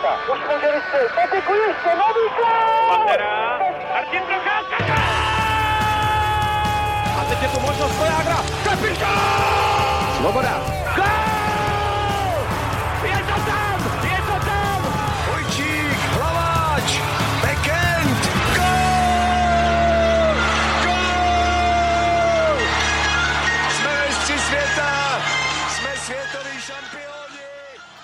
[0.00, 0.32] Procházka.
[0.32, 1.12] Už může vystřelit.
[1.14, 2.88] Patiku ještě, nový gol!
[2.88, 3.58] Pantera,
[3.92, 4.94] Martin Procházka,
[7.20, 8.36] A teď je tu možnost Vojágra.
[8.64, 10.16] Kapitán!
[10.16, 10.87] Svoboda.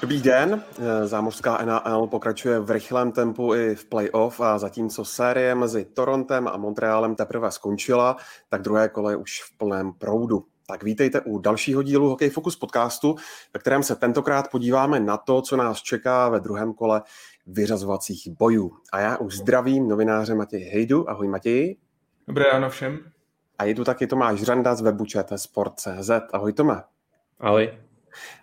[0.05, 0.62] Dobrý den,
[1.05, 6.57] zámořská NAL pokračuje v rychlém tempu i v playoff a zatímco série mezi Torontem a
[6.57, 8.17] Montrealem teprve skončila,
[8.48, 10.45] tak druhé kole je už v plném proudu.
[10.67, 13.17] Tak vítejte u dalšího dílu Hokej Focus podcastu,
[13.54, 17.03] ve kterém se tentokrát podíváme na to, co nás čeká ve druhém kole
[17.46, 18.73] vyřazovacích bojů.
[18.93, 21.11] A já už zdravím novináře Matěj Hejdu.
[21.11, 21.76] Ahoj Matěji.
[22.29, 22.98] Dobré ráno všem.
[23.59, 25.04] A je tu taky Tomáš Řanda z webu
[25.36, 26.11] Sport.cz.
[26.32, 26.82] Ahoj Tome.
[27.40, 27.73] Ahoj.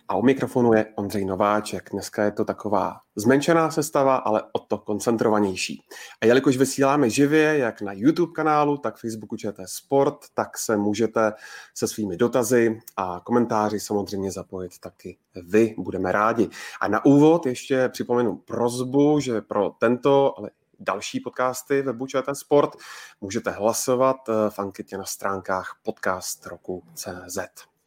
[0.08, 1.90] A u mikrofonu je Ondřej Nováček.
[1.92, 5.82] Dneska je to taková zmenšená sestava, ale o to koncentrovanější.
[6.20, 11.32] A jelikož vysíláme živě, jak na YouTube kanálu, tak Facebooku ČT Sport, tak se můžete
[11.74, 15.74] se svými dotazy a komentáři samozřejmě zapojit taky vy.
[15.78, 16.48] Budeme rádi.
[16.80, 20.50] A na úvod ještě připomenu prozbu, že pro tento, ale
[20.80, 22.76] další podcasty webu ČT Sport
[23.20, 24.16] můžete hlasovat
[24.48, 27.38] v anketě na stránkách podcast roku CZ.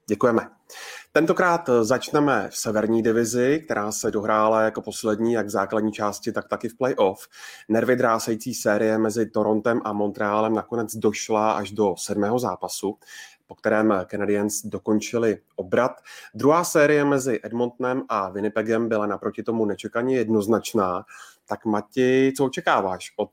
[0.08, 0.50] Děkujeme.
[1.12, 6.48] Tentokrát začneme v severní divizi, která se dohrála jako poslední jak v základní části, tak
[6.48, 7.28] taky v playoff.
[7.70, 12.98] Nervy drásající série mezi Torontem a Montrealem nakonec došla až do sedmého zápasu,
[13.48, 15.92] po kterém Canadiens dokončili obrat.
[16.34, 21.06] Druhá série mezi Edmontonem a Winnipegem byla naproti tomu nečekaně jednoznačná.
[21.46, 23.32] Tak Mati, co očekáváš od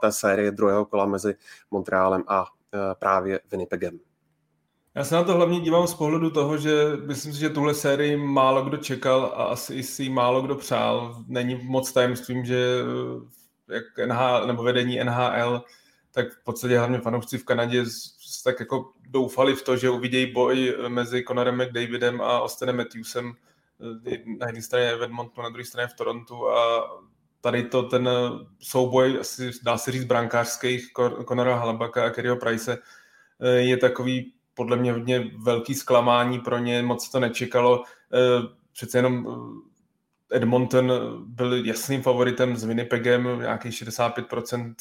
[0.00, 1.34] té série druhého kola mezi
[1.70, 2.44] Montrealem a
[2.98, 3.98] právě Winnipegem?
[4.94, 6.72] Já se na to hlavně dívám z pohledu toho, že
[7.06, 11.24] myslím si, že tuhle sérii málo kdo čekal a asi si málo kdo přál.
[11.26, 12.78] Není moc tajemstvím, že
[13.68, 15.62] jak NHL, nebo vedení NHL,
[16.12, 17.84] tak v podstatě hlavně fanoušci v Kanadě
[18.44, 23.32] tak jako doufali v to, že uvidějí boj mezi Conorem McDavidem a Austinem Matthewsem
[24.38, 26.90] na jedné straně v Edmontonu, na druhé straně v Torontu a
[27.40, 28.10] tady to ten
[28.60, 30.92] souboj, asi dá se říct brankářských
[31.28, 32.78] Conora Halabaka a Kerryho Price
[33.56, 37.84] je takový podle mě hodně velký zklamání pro ně, moc to nečekalo.
[38.72, 39.26] Přece jenom
[40.32, 40.92] Edmonton
[41.26, 44.74] byl jasným favoritem s Winnipegem, nějakých 65%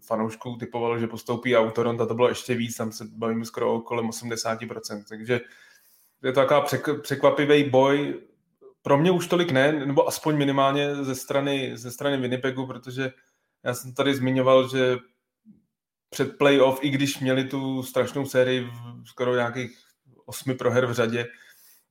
[0.00, 5.02] fanoušků typovalo, že postoupí a to bylo ještě víc, tam se bavíme skoro kolem 80%,
[5.08, 5.40] takže
[6.22, 6.66] je to taková
[7.02, 8.20] překvapivý boj,
[8.82, 13.12] pro mě už tolik ne, nebo aspoň minimálně ze strany, ze strany Winnipegu, protože
[13.64, 14.96] já jsem tady zmiňoval, že
[16.10, 19.78] před playoff, i když měli tu strašnou sérii v skoro nějakých
[20.26, 21.26] osmi proher v řadě,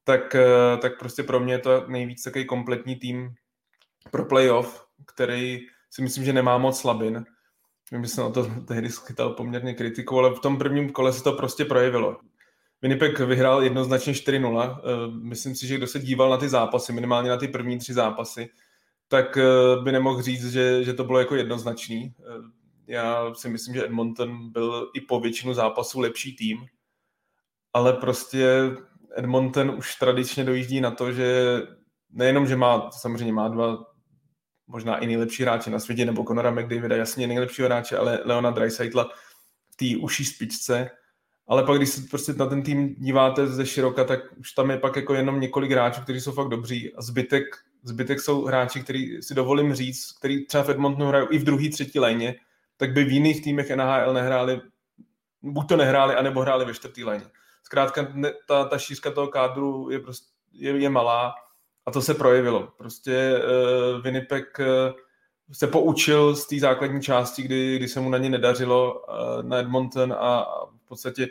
[0.04, 3.30] tak, eh, tak prostě pro mě je to nejvíc takový kompletní tým
[4.12, 7.26] pro playoff, který si myslím, že nemá moc slabin.
[7.92, 11.34] Vím, jsem na to tehdy schytal poměrně kritiku, ale v tom prvním kole se to
[11.34, 12.18] prostě projevilo.
[12.82, 14.82] Winnipeg vyhrál jednoznačně 4-0.
[14.84, 17.94] Eh, myslím si, že kdo se díval na ty zápasy, minimálně na ty první tři
[17.94, 18.50] zápasy,
[19.08, 19.44] tak eh,
[19.84, 22.14] by nemohl říct, že, že to bylo jako jednoznačný.
[22.88, 26.66] Já si myslím, že Edmonton byl i po většinu zápasů lepší tým,
[27.74, 28.48] ale prostě
[29.16, 31.62] Edmonton už tradičně dojíždí na to, že
[32.10, 33.86] nejenom, že má, samozřejmě má dva
[34.68, 39.10] možná i nejlepší hráče na světě, nebo Conora McDavida, jasně nejlepšího hráče, ale Leona Dreisaitla
[39.72, 40.90] v té uší špičce,
[41.48, 44.78] ale pak, když se prostě na ten tým díváte ze široka, tak už tam je
[44.78, 47.44] pak jako jenom několik hráčů, kteří jsou fakt dobří a zbytek,
[47.84, 51.70] zbytek jsou hráči, který si dovolím říct, který třeba v Edmontonu hrají i v druhé,
[51.70, 52.36] třetí léně,
[52.78, 54.62] tak by v jiných týmech NHL nehráli,
[55.42, 57.26] buď to nehráli, anebo hráli ve čtvrtý léně.
[57.64, 61.36] Zkrátka ne, ta, ta šířka toho kádru je, prostě, je, je malá
[61.86, 62.68] a to se projevilo.
[62.78, 64.66] Prostě uh, Winnipeg uh,
[65.52, 69.58] se poučil z té základní části, kdy, kdy se mu na ně nedařilo uh, na
[69.58, 71.28] Edmonton a, a v podstatě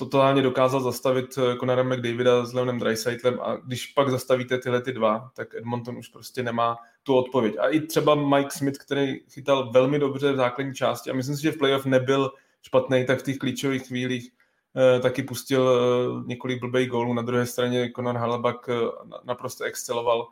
[0.00, 5.30] totálně dokázal zastavit Conora McDavida s Leonem Dreisaitlem a když pak zastavíte tyhle ty dva,
[5.36, 7.56] tak Edmonton už prostě nemá tu odpověď.
[7.58, 11.42] A i třeba Mike Smith, který chytal velmi dobře v základní části a myslím si,
[11.42, 12.30] že v playoff nebyl
[12.62, 14.30] špatný, tak v těch klíčových chvílích
[14.76, 17.14] eh, taky pustil eh, několik blbých gólů.
[17.14, 18.74] Na druhé straně Conor Halabak eh,
[19.24, 20.28] naprosto exceloval.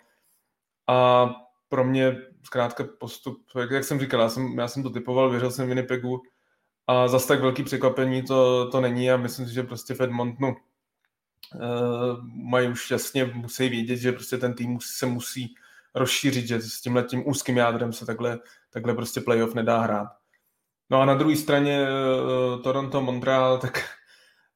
[0.86, 1.30] A
[1.68, 5.50] pro mě zkrátka postup, jak, jak jsem říkal, já jsem, já jsem to typoval, věřil
[5.50, 6.22] jsem Winnipegu,
[6.88, 10.56] a zase tak velký překvapení to, to není a myslím si, že prostě v Edmontonu
[11.54, 15.54] uh, mají už jasně, musí vědět, že prostě ten tým se musí
[15.94, 18.38] rozšířit, že s tímhle tím úzkým jádrem se takhle,
[18.70, 20.08] takhle prostě playoff nedá hrát.
[20.90, 23.84] No a na druhé straně uh, Toronto, Montreal, tak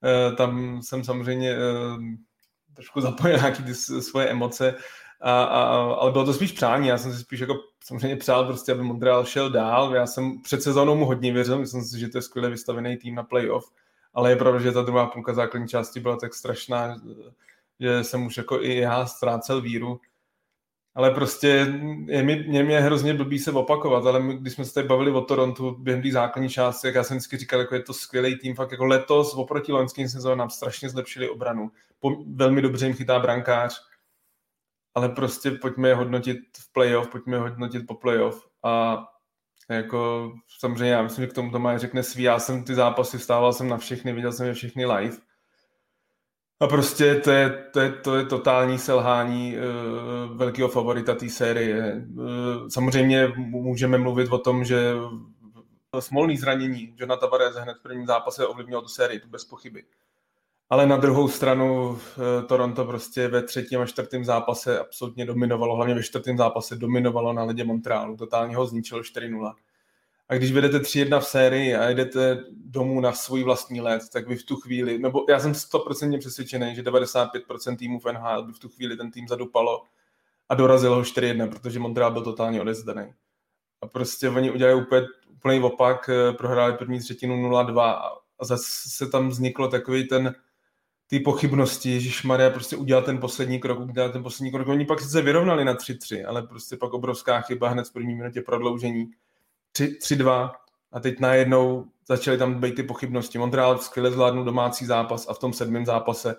[0.01, 2.03] uh, tam jsem samozřejmě uh,
[2.75, 4.75] trošku zapojil nějaký ty svoje emoce.
[5.25, 5.65] A, a,
[5.95, 7.55] ale bylo to spíš přání, já jsem si spíš jako
[7.85, 9.95] samozřejmě přál prostě, aby Montreal šel dál.
[9.95, 13.15] Já jsem před sezónou mu hodně věřil, myslím si, že to je skvěle vystavený tým
[13.15, 13.71] na playoff,
[14.15, 16.97] ale je pravda, že ta druhá půlka základní části byla tak strašná,
[17.81, 20.01] že jsem už jako i já ztrácel víru.
[20.95, 21.49] Ale prostě
[22.07, 25.11] je mi, mě, mě hrozně blbý se opakovat, ale my, když jsme se tady bavili
[25.11, 28.39] o Torontu během té základní části, jak já jsem vždycky říkal, jako je to skvělý
[28.39, 31.71] tým, fakt jako letos oproti loňským sezónám strašně zlepšili obranu.
[32.01, 33.92] Po, velmi dobře jim chytá brankář,
[34.95, 39.05] ale prostě pojďme je hodnotit v playoff, pojďme je hodnotit po playoff a
[39.69, 43.53] jako samozřejmě já myslím, že k tomu Tomáš řekne svý, já jsem ty zápasy vstával
[43.53, 45.17] jsem na všechny, viděl jsem je všechny live
[46.63, 52.07] a prostě to je, to je, to je totální selhání uh, velkého favorita té série.
[52.15, 52.25] Uh,
[52.69, 54.95] samozřejmě můžeme mluvit o tom, že
[56.01, 59.85] smolný zranění Johna Tavares hned v prvním zápase ovlivnilo tu sérii, to bez pochyby.
[60.73, 61.99] Ale na druhou stranu uh,
[62.47, 67.45] Toronto prostě ve třetím a čtvrtém zápase absolutně dominovalo, hlavně ve čtvrtém zápase dominovalo na
[67.45, 69.55] ledě Montrealu, totálně ho zničilo 4-0.
[70.29, 74.37] A když vedete 3-1 v sérii a jdete domů na svůj vlastní let, tak vy
[74.37, 78.59] v tu chvíli, nebo já jsem 100% přesvědčený, že 95% týmů v NHL by v
[78.59, 79.83] tu chvíli ten tým zadupalo
[80.49, 83.13] a dorazilo ho 4-1, protože Montreal byl totálně odezdaný.
[83.83, 87.93] A prostě oni udělají úplně, úplný opak, eh, prohráli první třetinu 0-2
[88.39, 90.35] a zase se tam vzniklo takový ten,
[91.07, 94.69] ty pochybnosti, Ježíš Maria prostě udělal ten poslední krok, udělal ten poslední krok.
[94.69, 98.43] Oni pak se vyrovnali na 3-3, ale prostě pak obrovská chyba hned v první minutě
[98.43, 99.11] prodloužení
[99.75, 100.51] 3-2
[100.93, 103.39] a teď najednou začaly tam být ty pochybnosti.
[103.39, 106.37] Montreal skvěle zvládnul domácí zápas a v tom sedmém zápase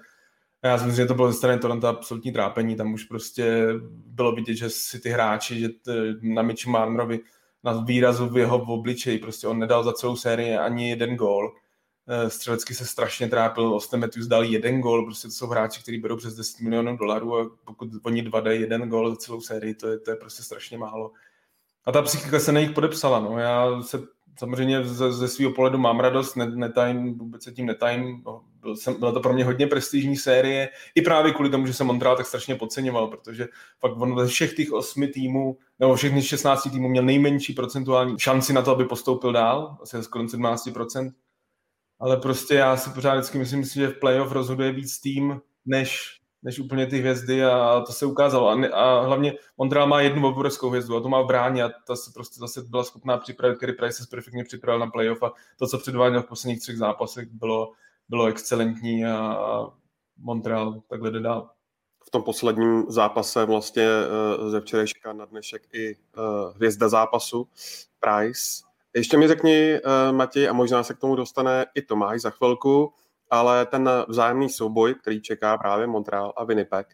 [0.63, 2.75] já si myslím, že to bylo ze strany Toronto absolutní trápení.
[2.75, 3.68] Tam už prostě
[4.06, 7.19] bylo vidět, že si ty hráči, že t, na Mitch Marnerovi
[7.63, 11.56] na výrazu v jeho obličeji, prostě on nedal za celou sérii ani jeden gól.
[12.08, 15.98] Eh, střelecky se strašně trápil, Austin Matthews dal jeden gól, prostě to jsou hráči, kteří
[15.98, 19.74] berou přes 10 milionů dolarů a pokud oni dva dají jeden gól za celou sérii,
[19.74, 21.12] to je, to je prostě strašně málo.
[21.86, 23.20] A ta psychika se na nich podepsala.
[23.20, 23.38] No.
[23.40, 24.02] Já se
[24.40, 28.22] samozřejmě ze, ze svého pohledu mám radost, ne, netajím, vůbec se tím netajím.
[28.26, 31.74] No, byl jsem, byla to pro mě hodně prestižní série, i právě kvůli tomu, že
[31.74, 33.48] jsem Montreal tak strašně podceňoval, protože
[33.80, 38.54] fakt on ze všech těch osmi týmů, nebo všech 16 týmů měl nejmenší procentuální šanci
[38.54, 41.12] na to, aby postoupil dál, asi skoro 17%.
[42.04, 46.60] Ale prostě já si pořád vždycky myslím, že v playoff rozhoduje víc tým, než než
[46.60, 48.50] úplně ty hvězdy a to se ukázalo.
[48.50, 51.70] A, ne, a hlavně Montreal má jednu obrovskou hvězdu a to má v bráně a
[51.88, 55.34] ta se prostě zase byla schopná připravit, který Price se perfektně připravil na playoff a
[55.60, 57.72] to, co předváděl v posledních třech zápasech, bylo,
[58.10, 59.38] bylo excelentní a,
[60.18, 61.50] Montreal takhle jde dál.
[62.06, 63.88] V tom posledním zápase vlastně
[64.40, 67.48] uh, ze včerejška na dnešek i uh, hvězda zápasu
[68.00, 68.64] Price.
[68.95, 72.94] Ještě mi řekni, uh, Matěj, a možná se k tomu dostane i Tomáš za chvilku,
[73.30, 76.88] ale ten vzájemný souboj, který čeká právě Montreal a Winnipeg,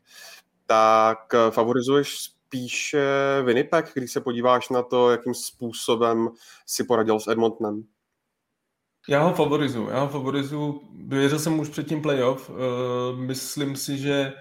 [0.65, 3.07] tak eh, favorizuješ spíše
[3.43, 6.29] Winnipeg, když se podíváš na to, jakým způsobem
[6.65, 7.83] si poradil s Edmontonem?
[9.09, 12.55] Já ho favorizuju, já ho favorizuju, věřil jsem už před tím playoff, uh,
[13.19, 14.33] myslím si, že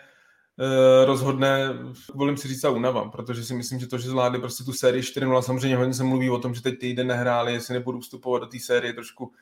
[1.04, 1.68] rozhodne,
[2.14, 5.02] volím si říct a unava, protože si myslím, že to, že zvládli prostě tu sérii
[5.02, 8.46] 4-0, samozřejmě hodně se mluví o tom, že teď týden nehráli, jestli nebudou vstupovat do
[8.46, 9.32] té série trošku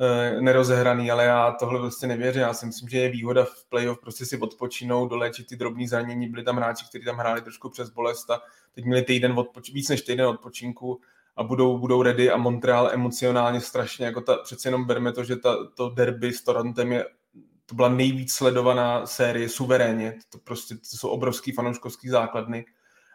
[0.00, 2.40] Eh, nerozehraný, ale já tohle prostě nevěřím.
[2.40, 6.28] Já si myslím, že je výhoda v playoff prostě si odpočinout, doléčit ty drobné zranění.
[6.28, 8.40] Byli tam hráči, kteří tam hráli trošku přes bolest a
[8.72, 11.00] teď měli týden odpoč- víc než týden odpočinku
[11.36, 15.36] a budou, budou ready a Montreal emocionálně strašně, jako ta, přece jenom berme to, že
[15.36, 17.04] ta, to derby s Torontem je
[17.68, 22.64] to byla nejvíc sledovaná série suverénně, to prostě to jsou obrovský fanouškovský základny.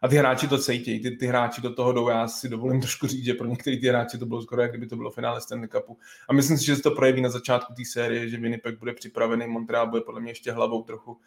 [0.01, 3.07] A ty hráči to cítí, ty, ty hráči do toho jdou, já si dovolím trošku
[3.07, 5.69] říct, že pro některé ty hráči to bylo skoro, jak kdyby to bylo finále Stanley
[5.69, 5.98] Cupu.
[6.29, 9.48] A myslím si, že se to projeví na začátku té série, že Winnipeg bude připravený,
[9.48, 11.17] Montreal bude podle mě ještě hlavou trochu,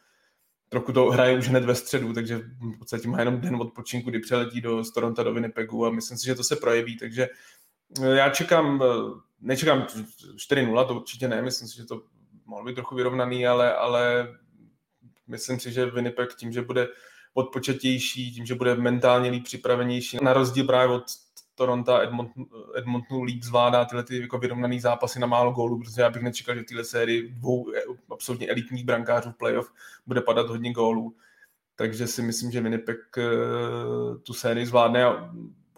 [0.69, 4.19] trochu to hraje už hned ve středu, takže v podstatě má jenom den odpočinku, kdy
[4.19, 7.29] přeletí do Toronto do Winnipegu a myslím si, že to se projeví, takže
[8.03, 9.87] eh, já čekám, eh, nečekám
[10.37, 12.03] 4-0, to určitě ne, myslím si, že to
[12.47, 14.35] mohlo být trochu vyrovnaný, ale, ale
[15.27, 16.89] myslím si, že Winnipeg tím, že bude
[17.35, 20.19] odpočetější, tím, že bude mentálně líp připravenější.
[20.23, 21.05] Na rozdíl právě od
[21.55, 26.11] Toronto Edmonton, Edmontonu líp zvládá tyhle ty jako vyrovnaný zápasy na málo gólů, protože já
[26.11, 27.73] bych nečekal, že v téhle sérii dvou
[28.11, 29.73] absolutně elitních brankářů v playoff
[30.07, 31.17] bude padat hodně gólů.
[31.77, 33.23] Takže si myslím, že Winnipeg eh,
[34.23, 35.31] tu sérii zvládne a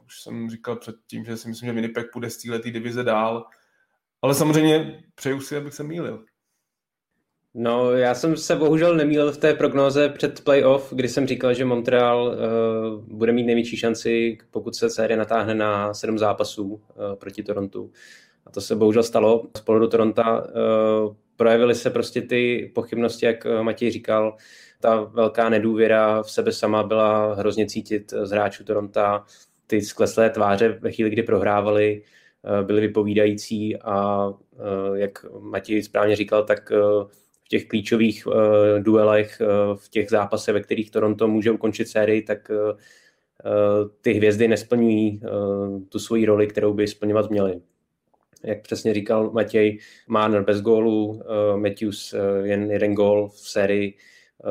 [0.07, 3.47] už jsem říkal předtím, že si myslím, že Winnipeg půjde z této divize dál.
[4.23, 6.25] Ale samozřejmě přeju si, abych se mýlil.
[7.61, 11.65] No, já jsem se bohužel nemýlil v té prognóze před playoff, kdy jsem říkal, že
[11.65, 16.81] Montreal uh, bude mít největší šanci, pokud se série natáhne na sedm zápasů uh,
[17.15, 17.91] proti Torontu.
[18.47, 19.47] A to se bohužel stalo.
[19.57, 24.37] Z pohledu Toronto uh, projevily se prostě ty pochybnosti, jak Matěj říkal,
[24.81, 29.01] ta velká nedůvěra v sebe sama byla hrozně cítit z hráčů Toronto.
[29.67, 32.03] Ty skleslé tváře ve chvíli, kdy prohrávali,
[32.63, 34.29] byly vypovídající a
[34.95, 36.73] jak Matěj správně říkal, tak
[37.49, 38.27] v těch klíčových
[38.79, 39.43] duelech,
[39.75, 42.51] v těch zápasech, ve kterých Toronto může ukončit sérii, tak
[44.01, 45.21] ty hvězdy nesplňují
[45.89, 47.61] tu svoji roli, kterou by splňovat měly
[48.45, 49.79] jak přesně říkal Matěj,
[50.09, 53.95] Marner bez gólu, eh, Matthews eh, jen jeden gól v sérii,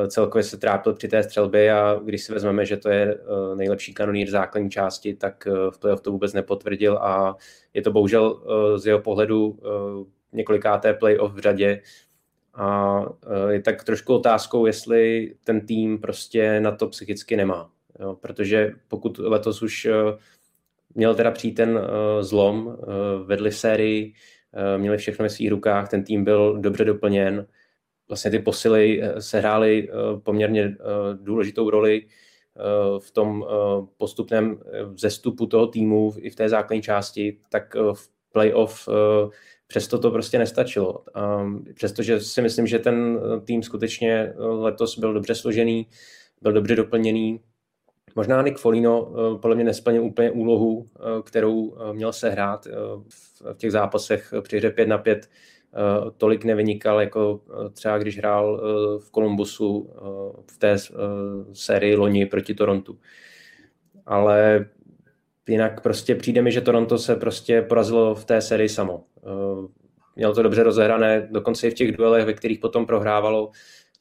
[0.08, 3.18] celkově se trápil při té střelbě a když si vezmeme, že to je
[3.56, 7.36] nejlepší kanonýr základní části, tak v playoff to vůbec nepotvrdil a
[7.74, 8.44] je to bohužel
[8.76, 9.60] z jeho pohledu
[10.32, 11.82] několikáté playoff v řadě
[12.58, 13.00] a
[13.50, 17.72] je tak trošku otázkou, jestli ten tým prostě na to psychicky nemá.
[18.00, 19.88] Jo, protože pokud letos už
[20.96, 21.84] měl teda přijít ten uh,
[22.22, 22.78] zlom,
[23.26, 24.14] vedli sérii,
[24.78, 27.48] měli všechno ve svých rukách, ten tým byl dobře doplněn,
[28.08, 29.90] vlastně ty posily sehrály
[30.24, 30.78] poměrně
[31.14, 32.06] důležitou roli
[33.00, 33.46] v tom
[33.98, 34.60] postupném
[34.96, 38.90] zestupu toho týmu i v té základní části, tak v playoff
[39.68, 41.04] přesto to prostě nestačilo.
[41.42, 45.88] Um, přestože si myslím, že ten tým skutečně letos byl dobře složený,
[46.42, 47.40] byl dobře doplněný,
[48.18, 52.68] Možná Nick Folino eh, podle mě nesplnil úplně úlohu, eh, kterou eh, měl se hrát
[53.10, 55.30] v těch zápasech při hře 5 na 5.
[56.18, 57.42] Tolik nevynikal, jako
[57.74, 58.62] třeba když hrál
[59.00, 59.94] v Kolumbusu
[60.52, 60.76] v té
[61.54, 63.00] sérii loni proti Torontu.
[64.06, 64.66] Ale
[65.48, 69.04] jinak prostě přijde mi, že Toronto se prostě porazilo v té sérii samo.
[70.16, 73.52] Měl to dobře rozehrané, dokonce i v těch duelech, ve kterých potom prohrávalo,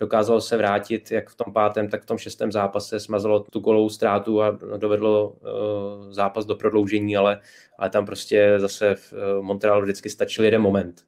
[0.01, 3.89] dokázalo se vrátit jak v tom pátém, tak v tom šestém zápase, smazalo tu golovou
[3.89, 7.41] ztrátu a dovedlo uh, zápas do prodloužení, ale,
[7.79, 11.05] ale tam prostě zase v uh, Montrealu vždycky stačil jeden moment.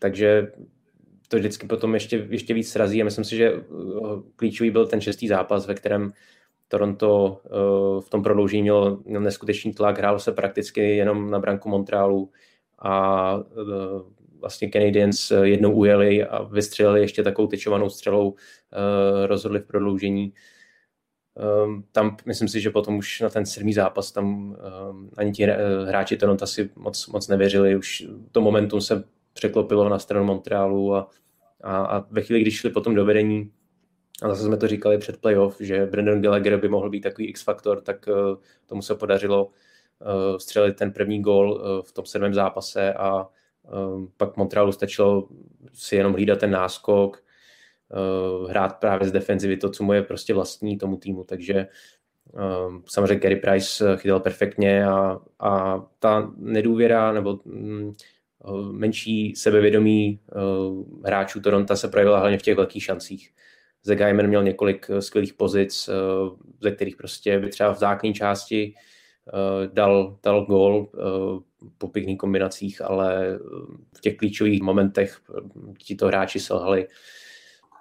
[0.00, 0.52] Takže
[1.28, 3.52] to vždycky potom ještě, ještě víc srazí a myslím si, že
[4.36, 6.12] klíčový byl ten šestý zápas, ve kterém
[6.72, 11.68] Toronto uh, v tom prodloužení mělo, měl neskutečný tlak, hrál se prakticky jenom na branku
[11.68, 12.30] Montrealu
[12.78, 14.02] a uh,
[14.42, 20.32] vlastně Canadiens eh, jednou ujeli a vystřelili ještě takovou tyčovanou střelou, eh, rozhodli v prodloužení.
[21.36, 25.44] Ehm, tam myslím si, že potom už na ten sedmý zápas tam ehm, ani ti
[25.44, 25.56] eh,
[25.88, 27.76] hráči Toronto asi moc, moc nevěřili.
[27.76, 31.08] Už to momentum se překlopilo na stranu Montrealu a,
[31.62, 33.50] a, a ve chvíli, když šli potom do vedení,
[34.22, 37.80] a zase jsme to říkali před playoff, že Brandon Gallagher by mohl být takový X-faktor,
[37.80, 38.08] tak
[38.66, 39.50] tomu se podařilo
[40.36, 43.28] střelit ten první gól v tom sedmém zápase a
[44.16, 45.28] pak Montrealu stačilo
[45.72, 47.24] si jenom hlídat ten náskok,
[48.48, 51.66] hrát právě z defenzivy to, co mu je prostě vlastní tomu týmu, takže
[52.86, 57.94] samozřejmě Gary Price chytal perfektně a, a ta nedůvěra nebo mm,
[58.72, 60.20] menší sebevědomí
[61.04, 63.34] hráčů Toronto se projevila hlavně v těch velkých šancích.
[63.84, 65.90] Zegajmen měl několik skvělých pozic,
[66.60, 68.74] ze kterých prostě by třeba v základní části
[69.72, 70.90] dal, dal gól
[71.78, 73.38] po pěkných kombinacích, ale
[73.96, 75.20] v těch klíčových momentech
[75.78, 76.88] ti to hráči selhali.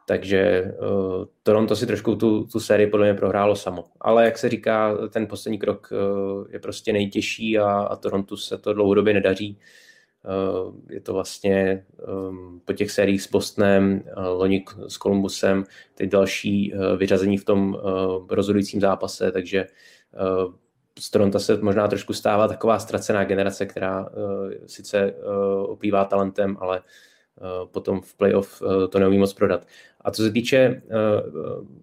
[0.08, 3.84] Takže uh, Toronto si trošku tu, tu sérii podle mě prohrálo samo.
[4.01, 8.58] Ale jak se říká, ten poslední krok uh, je prostě nejtěžší a, a Toronto se
[8.58, 9.58] to dlouhodobě nedaří.
[9.58, 9.90] Uh,
[10.90, 11.86] je to vlastně
[12.30, 15.63] um, po těch sériích s Bostonem, uh, loni s Columbusem,
[15.96, 17.78] teď další uh, vyřazení v tom
[18.30, 19.68] rozhodujícím zápase, takže
[21.00, 24.10] z Toronto se možná trošku stává taková ztracená generace, která
[24.66, 25.13] sice
[25.63, 26.82] oplývá talentem, ale
[27.72, 29.68] potom v playoff to neumí moc prodat.
[30.01, 30.82] A co se týče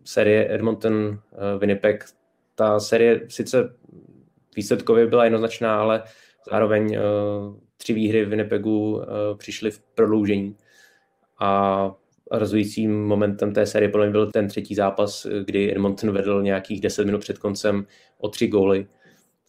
[0.04, 1.18] série Edmonton uh,
[1.61, 2.04] Winnipeg,
[2.54, 3.75] ta série sice
[4.57, 6.02] výsledkově byla jednoznačná, ale
[6.50, 6.99] zároveň
[7.78, 9.04] tři výhry v Winnipegu uh,
[9.37, 10.56] přišly v prodloužení.
[11.40, 11.92] A
[12.30, 17.04] rozhodujícím momentem té série podle mě byl ten třetí zápas, kdy Edmonton vedl nějakých 10
[17.04, 17.87] minut před koncem
[18.18, 18.87] o tři góly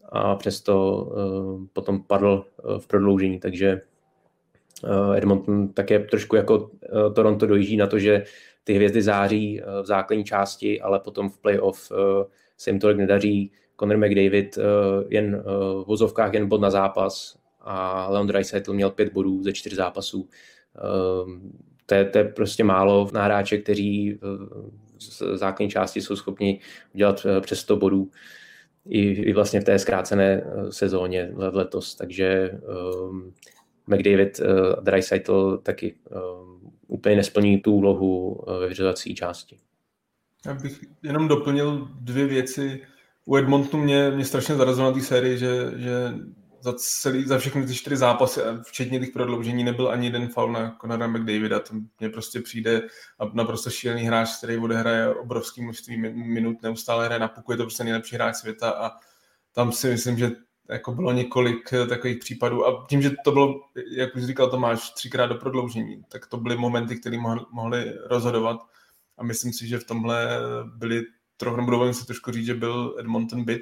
[0.10, 3.82] a přesto uh, potom padl uh, v prodloužení, takže
[5.16, 6.72] Edmonton také trošku jako
[7.16, 8.24] Toronto dojíždí na to, že
[8.64, 11.92] ty hvězdy září v základní části, ale potom v playoff
[12.58, 13.52] se jim tolik nedaří.
[13.80, 14.60] Conor McDavid
[15.10, 15.44] jen
[15.84, 20.22] v vozovkách jen bod na zápas a Leon Draisaitl měl pět bodů ze čtyř zápasů.
[20.22, 21.30] Uh,
[21.86, 24.20] to, je, to je prostě málo na hráče, kteří
[25.20, 26.60] v základní části jsou schopni
[26.94, 28.04] udělat přes 100 bodů.
[28.04, 28.10] Uh,
[28.90, 32.60] i, i vlastně v té zkrácené eh, sezóně letos, takže
[33.10, 33.34] um,
[33.88, 34.48] McDavid uh,
[34.78, 39.60] a Dreisaitl taky um, úplně nesplní tu úlohu uh, ve vyřazovací části.
[40.46, 42.82] Já bych jenom doplnil dvě věci.
[43.26, 46.14] U Edmontonu mě, mě strašně zarazilo na té sérii, že, že
[46.62, 50.78] za, celý, za všechny ty čtyři zápasy, včetně těch prodloužení, nebyl ani jeden faul na
[50.82, 51.60] Conora McDavida.
[51.60, 52.82] To mně prostě přijde
[53.34, 57.84] naprosto šílený hráč, který odehraje obrovský množství minut, neustále hraje na puku, je to prostě
[57.84, 58.92] nejlepší hráč světa a
[59.54, 60.32] tam si myslím, že
[60.70, 63.62] jako bylo několik eh, takových případů a tím, že to bylo,
[63.92, 67.18] jak už říkal Tomáš, třikrát do prodloužení, tak to byly momenty, které
[67.52, 68.58] mohly, rozhodovat
[69.18, 70.40] a myslím si, že v tomhle
[70.76, 71.04] byly
[71.38, 73.62] trochu, nebo se trošku říct, že byl Edmonton bit.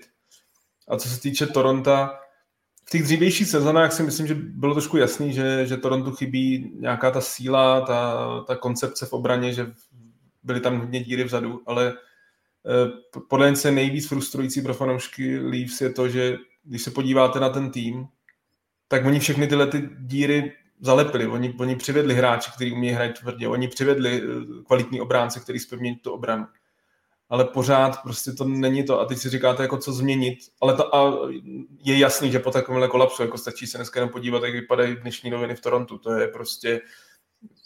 [0.88, 2.10] A co se týče Toronto,
[2.88, 7.12] v těch dřívějších sezónách si myslím, že bylo trošku jasný, že, že Toronto chybí nějaká
[7.12, 9.74] ta síla, ta, ta koncepce v obraně, že
[10.44, 15.82] byly tam hodně díry vzadu, ale eh, podle mě se nejvíc frustrující pro fanoušky Leafs
[15.82, 18.08] je to, že když se podíváte na ten tým,
[18.88, 21.28] tak oni všechny tyhle ty díry zalepili.
[21.28, 23.48] Oni, oni přivedli hráče, kteří umí hrát tvrdě.
[23.48, 26.46] Oni přivedli eh, kvalitní obránce, který spevní tu obranu.
[27.30, 29.00] Ale pořád prostě to není to.
[29.00, 30.40] A teď si říkáte, jako co změnit.
[30.62, 31.30] Ale to, a
[31.84, 35.30] je jasný, že po takovémhle kolapsu, jako stačí se dneska jenom podívat, jak vypadají dnešní
[35.30, 35.98] noviny v Torontu.
[35.98, 36.82] To je prostě,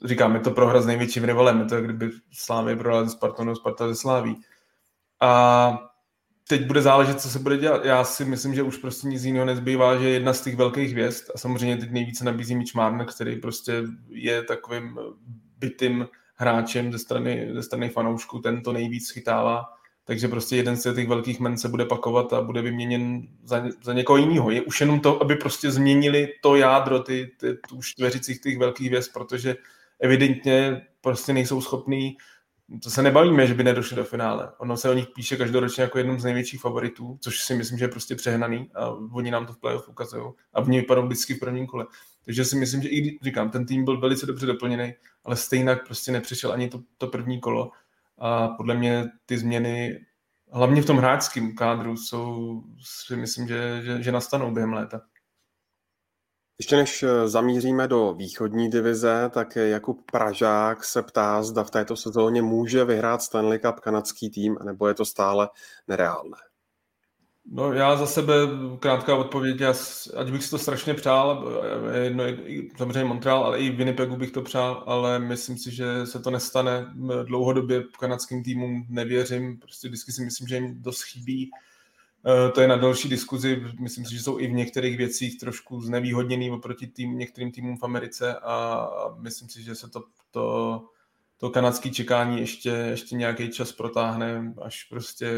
[0.05, 1.59] říkáme to prohra s největším rivalem.
[1.59, 4.37] Je to, kdyby Slávy prohrál ze Spartanu, Sparta ze Sláví.
[5.21, 5.91] A
[6.47, 7.85] teď bude záležet, co se bude dělat.
[7.85, 11.31] Já si myslím, že už prostě nic jiného nezbývá, že jedna z těch velkých hvězd,
[11.35, 14.99] a samozřejmě teď nejvíce nabízí Mitch Marner, který prostě je takovým
[15.57, 16.07] bytým
[16.41, 19.65] hráčem ze strany, ze strany fanoušků, ten to nejvíc chytává,
[20.05, 23.93] takže prostě jeden z těch velkých men se bude pakovat a bude vyměněn za, za
[23.93, 24.51] někoho jiného.
[24.51, 27.79] Je už jenom to, aby prostě změnili to jádro, ty, ty, tu
[28.43, 29.55] těch velkých hvězd, protože
[29.99, 32.17] evidentně prostě nejsou schopní
[32.83, 34.51] to se nebavíme, že by nedošli do finále.
[34.57, 37.85] Ono se o nich píše každoročně jako jednom z největších favoritů, což si myslím, že
[37.85, 40.31] je prostě přehnaný a oni nám to v playoff ukazují.
[40.53, 41.85] A oni vypadou vždycky v prvním kole.
[42.25, 46.11] Takže si myslím, že i říkám, ten tým byl velice dobře doplněný, ale stejně prostě
[46.11, 47.71] nepřišel ani to, to první kolo.
[48.17, 49.99] A podle mě ty změny,
[50.51, 55.01] hlavně v tom hráčském kádru, jsou, si myslím, že, že, že nastanou během léta.
[56.61, 61.95] Ještě než eh, zamíříme do východní divize, tak Jakub Pražák se ptá, zda v této
[61.95, 65.49] sezóně může vyhrát Stanley Cup kanadský tým, nebo je to stále
[65.87, 66.37] nereálné.
[67.51, 68.33] No já za sebe
[68.79, 69.73] krátká odpověď, já,
[70.17, 71.47] ať bych si to strašně přál,
[72.03, 72.23] jedno,
[72.77, 76.93] samozřejmě Montreal, ale i Winnipegu bych to přál, ale myslím si, že se to nestane.
[77.23, 81.70] Dlouhodobě kanadským týmům nevěřím, prostě vždycky si myslím, že jim dost chybí Eh,
[82.53, 83.63] to je na další diskuzi.
[83.79, 87.83] Myslím si, že jsou i v některých věcích trošku znevýhodněný oproti tým, některým týmům v
[87.83, 88.87] Americe a
[89.19, 90.85] myslím si, že se to, to,
[91.37, 95.31] to kanadské čekání ještě, ještě nějaký čas protáhne, až prostě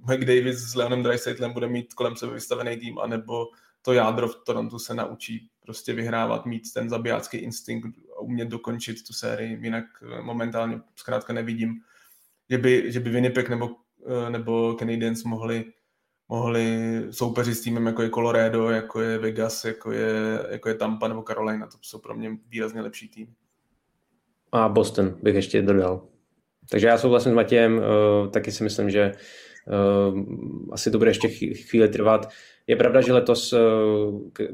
[0.00, 3.46] McDavid s Leonem Dreisaitlem bude mít kolem sebe vystavený tým, anebo
[3.82, 9.06] to jádro v Torontu se naučí prostě vyhrávat, mít ten zabijácký instinkt a umět dokončit
[9.06, 9.58] tu sérii.
[9.62, 9.84] Jinak
[10.22, 11.80] momentálně zkrátka nevidím,
[12.50, 13.85] že by, že by Winnipeg nebo Eh,
[14.28, 15.64] nebo Canadiens mohli,
[16.28, 16.78] mohli
[17.10, 20.12] soupeřit s týmem, jako je Colorado, jako je Vegas, jako je,
[20.50, 21.66] jako je Tampa nebo Carolina.
[21.66, 23.26] To jsou pro mě výrazně lepší tým.
[24.52, 26.02] A Boston bych ještě dodal.
[26.70, 29.12] Takže já souhlasím s Matějem, uh, taky si myslím, že
[30.12, 30.20] uh,
[30.72, 32.28] asi to bude ještě chvíli trvat.
[32.66, 33.54] Je pravda, že letos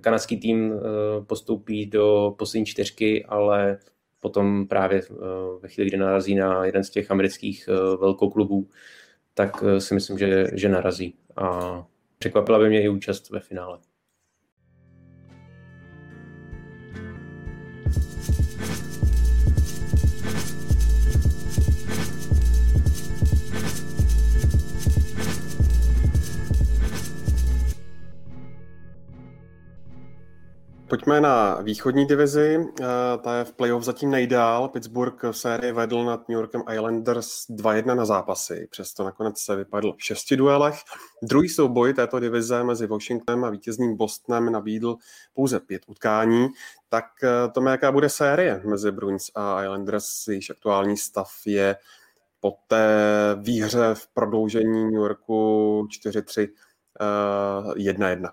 [0.00, 0.72] kanadský tým
[1.26, 3.78] postoupí do poslední čtyřky, ale
[4.20, 5.02] potom právě
[5.60, 8.68] ve chvíli, kdy narazí na jeden z těch amerických uh, velkou klubů,
[9.34, 11.14] tak eh, si myslím, že, že narazí.
[11.36, 11.86] A
[12.18, 13.78] překvapila by mě i účast ve finále.
[31.12, 32.58] Pojďme na východní divizi.
[32.80, 32.84] Eh,
[33.22, 34.68] ta je v playoff zatím nejdál.
[34.68, 38.68] Pittsburgh v sérii vedl nad New Yorkem Islanders 2-1 na zápasy.
[38.70, 40.78] Přesto nakonec se vypadl v šesti duelech.
[41.22, 44.96] Druhý souboj této divize mezi Washingtonem a vítězným Bostonem nabídl
[45.34, 46.48] pouze pět utkání.
[46.88, 51.76] Tak eh, to jaká bude série mezi Bruins a Islanders, jejíž aktuální stav je
[52.40, 52.86] po té
[53.40, 56.48] výhře v prodloužení New Yorku 4-3
[57.76, 58.30] 1-1.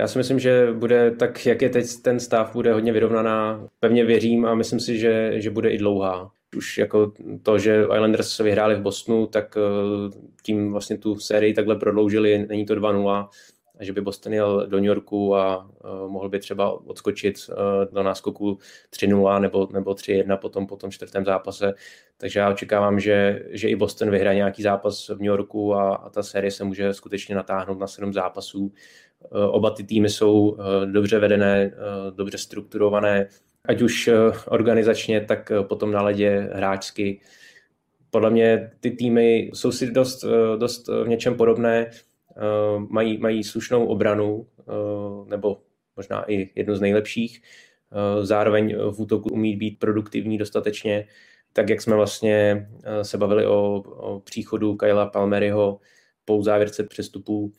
[0.00, 3.68] Já si myslím, že bude tak, jak je teď ten stav, bude hodně vyrovnaná.
[3.80, 6.30] Pevně věřím a myslím si, že, že bude i dlouhá.
[6.56, 10.10] Už jako to, že Islanders vyhráli v Bostonu, tak eh,
[10.42, 13.28] tím vlastně tu sérii takhle prodloužili, není to 2-0
[13.78, 17.94] a že by Boston jel do New Yorku a uh, mohl by třeba odskočit uh,
[17.94, 18.58] do náskoku
[18.90, 21.74] 3-0 nebo, nebo 3-1 potom po tom čtvrtém zápase.
[22.16, 26.10] Takže já očekávám, že, že i Boston vyhraje nějaký zápas v New Yorku a, a
[26.10, 28.72] ta série se může skutečně natáhnout na 7 zápasů.
[29.20, 30.58] Uh, oba ty týmy jsou uh,
[30.92, 33.28] dobře vedené, uh, dobře strukturované,
[33.64, 34.10] ať už
[34.46, 37.20] organizačně, tak potom na ledě hráčsky.
[38.10, 40.24] Podle mě ty týmy jsou si dost,
[40.58, 41.90] dost v něčem podobné
[42.38, 45.62] Eh, mají, mají slušnou obranu, eh, nebo
[45.96, 47.42] možná i jedno z nejlepších.
[48.22, 51.06] Zároveň v útoku umí být produktivní dostatečně,
[51.52, 52.68] tak jak jsme vlastně
[53.02, 55.80] se bavili o, o příchodu Kyla Palmeryho
[56.24, 57.52] po závěrce přestupů,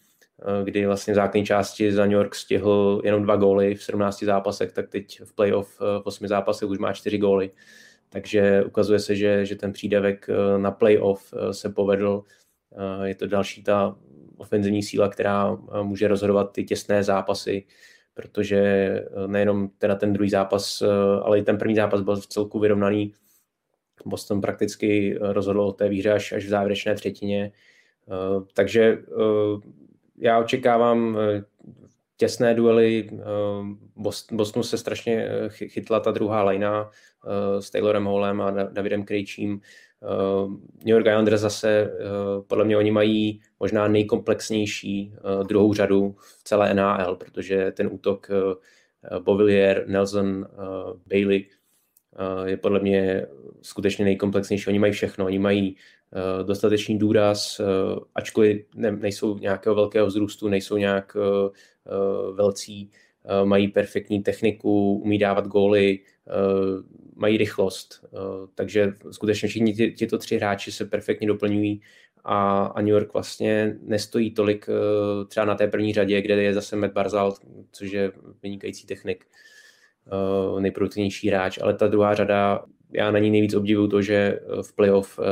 [0.63, 4.71] kdy vlastně v základní části za New York stihl jenom dva góly v 17 zápasech,
[4.71, 7.52] tak teď v playoff v 8 zápasech už má 4 góly.
[8.10, 12.23] Takže ukazuje se, že, že ten přídavek na playoff se povedl.
[13.04, 13.95] Je to další ta
[14.38, 17.65] ofenzivní síla, která může rozhodovat ty těsné zápasy,
[18.13, 18.93] protože
[19.28, 20.84] nejenom teda ten druhý zápas,
[21.23, 23.13] ale i ten první zápas byl v celku vyrovnaný.
[24.06, 27.52] Boston prakticky rozhodl o té výhře až, až v závěrečné třetině.
[28.54, 28.97] Takže
[30.19, 31.43] já očekávám eh,
[32.17, 33.10] těsné duely.
[33.13, 33.19] Eh,
[34.32, 36.91] Bostonu se strašně eh, chytla ta druhá lajna
[37.60, 39.62] s Taylorem Hallem a Davidem Krejčím.
[40.86, 41.93] New York Islanders zase,
[42.47, 45.13] podle mě oni mají možná nejkomplexnější
[45.47, 48.27] druhou řadu v celé NHL, protože ten útok
[49.19, 50.47] Bovillier, Nelson,
[51.08, 51.45] Bailey
[52.45, 53.25] je podle mě
[53.62, 54.67] skutečně nejkomplexnější.
[54.67, 55.25] Oni mají všechno.
[55.25, 55.75] Oni mají
[56.43, 57.63] dostatečný důraz, eh,
[58.15, 61.51] ačkoliv ne, nejsou nějakého velkého vzrůstu, nejsou nějak eh,
[62.33, 62.91] velcí,
[63.43, 65.99] mají perfektní techniku, umí dávat góly,
[67.15, 68.05] mají rychlost.
[68.55, 71.81] Takže skutečně všichni tyto tři hráči se perfektně doplňují
[72.23, 74.69] a, a New York vlastně nestojí tolik
[75.27, 77.33] třeba na té první řadě, kde je zase Matt Barzal,
[77.71, 78.11] což je
[78.43, 79.25] vynikající technik,
[80.59, 84.75] nejproduktivnější hráč, ale ta druhá řada já na ní nejvíc obdivuju to, že eh, v
[84.75, 85.23] playoff eh,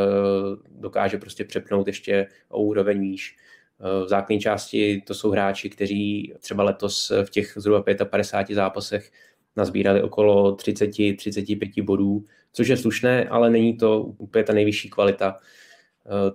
[0.70, 3.38] dokáže prostě přepnout ještě o úroveň výš.
[3.80, 9.12] Eh, v základní části to jsou hráči, kteří třeba letos v těch zhruba 55 zápasech
[9.56, 15.40] nazbírali okolo 30-35 bodů, což je slušné, ale není to úplně ta nejvyšší kvalita.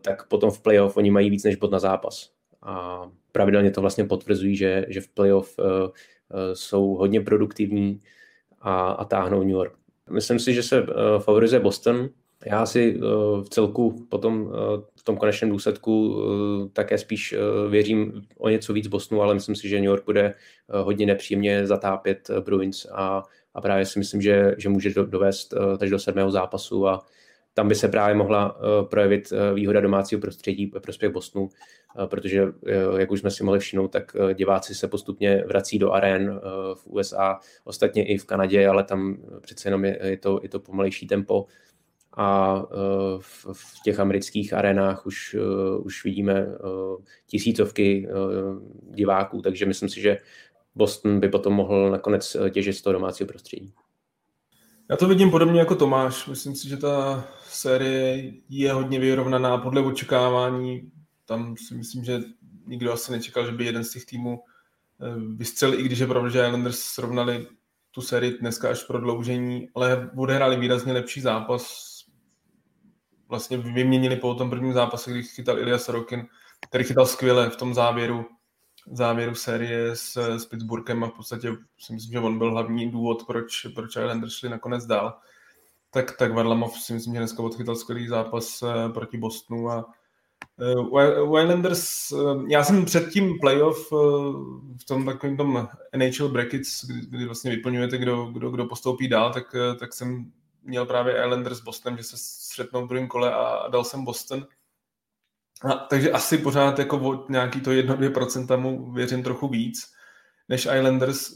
[0.01, 2.31] Tak potom v playoff oni mají víc než bod na zápas.
[2.63, 5.57] A pravidelně to vlastně potvrzují, že, že v playoff
[6.53, 8.01] jsou hodně produktivní
[8.61, 9.82] a, a táhnou New York.
[10.13, 12.09] Myslím si, že se uh, favorizuje Boston.
[12.47, 14.51] Já si uh, v celku potom uh,
[14.97, 16.17] v tom konečném důsledku
[16.73, 17.35] také spíš
[17.71, 20.35] věřím o něco víc Bostonu, ale myslím si, že New York bude
[20.69, 23.23] hodně nepříjemně zatápět Bruins a,
[23.55, 27.07] a právě si myslím, že, že může do, dovést až do sedmého zápasu a
[27.55, 32.07] tam by se právě mohla uh, projevit uh, výhoda domácího prostředí ve prospěch Bostonu, uh,
[32.07, 32.45] protože,
[32.99, 36.41] jak už jsme si mohli všimnout, tak diváci se postupně vrací do arén
[36.75, 40.61] v USA, ostatně i v Kanadě, ale tam přece jenom je, je, to, je to
[40.61, 41.47] pomalejší tempo
[42.17, 42.57] a
[43.19, 45.37] v, v těch amerických arenách už,
[45.79, 46.47] už vidíme
[47.27, 48.09] tisícovky
[48.91, 50.19] diváků, takže myslím si, že
[50.75, 53.73] Boston by potom mohl nakonec těžit z toho domácího prostředí.
[54.91, 56.27] Já to vidím podobně jako Tomáš.
[56.27, 60.93] Myslím si, že ta série je hodně vyrovnaná podle očekávání.
[61.25, 62.21] Tam si myslím, že
[62.67, 64.41] nikdo asi nečekal, že by jeden z těch týmů
[65.01, 67.47] eh, vystřelil, i když je pravda, že Islanders srovnali
[67.91, 71.93] tu sérii dneska až prodloužení, ale odehráli výrazně lepší zápas.
[73.29, 76.27] Vlastně vyměnili po tom prvním zápase, když chytal Ilya Sorokin,
[76.69, 78.25] který chytal skvěle v tom závěru
[78.91, 83.27] závěru série s, s Pittsburghem a v podstatě si myslím, že on byl hlavní důvod,
[83.27, 85.19] proč, proč Islanders šli nakonec dál.
[85.95, 89.93] Tak, tak Varlamov si myslím, že dneska odchytal skvělý zápas eh, proti Bostonu a
[91.23, 94.01] u Islanders, uh, já jsem před tím playoff uh,
[94.81, 99.33] v tom takovém tom NHL brackets, kdy, kdy vlastně vyplňujete, kdo, kdo, kdo postoupí dál,
[99.33, 103.69] tak, tak jsem měl právě Islanders s Bostonem, že se střetnou v druhém kole a
[103.69, 104.47] dal jsem Boston.
[105.63, 109.93] A, takže asi pořád jako od nějaký to 1-2% mu věřím trochu víc
[110.49, 111.33] než Islanders.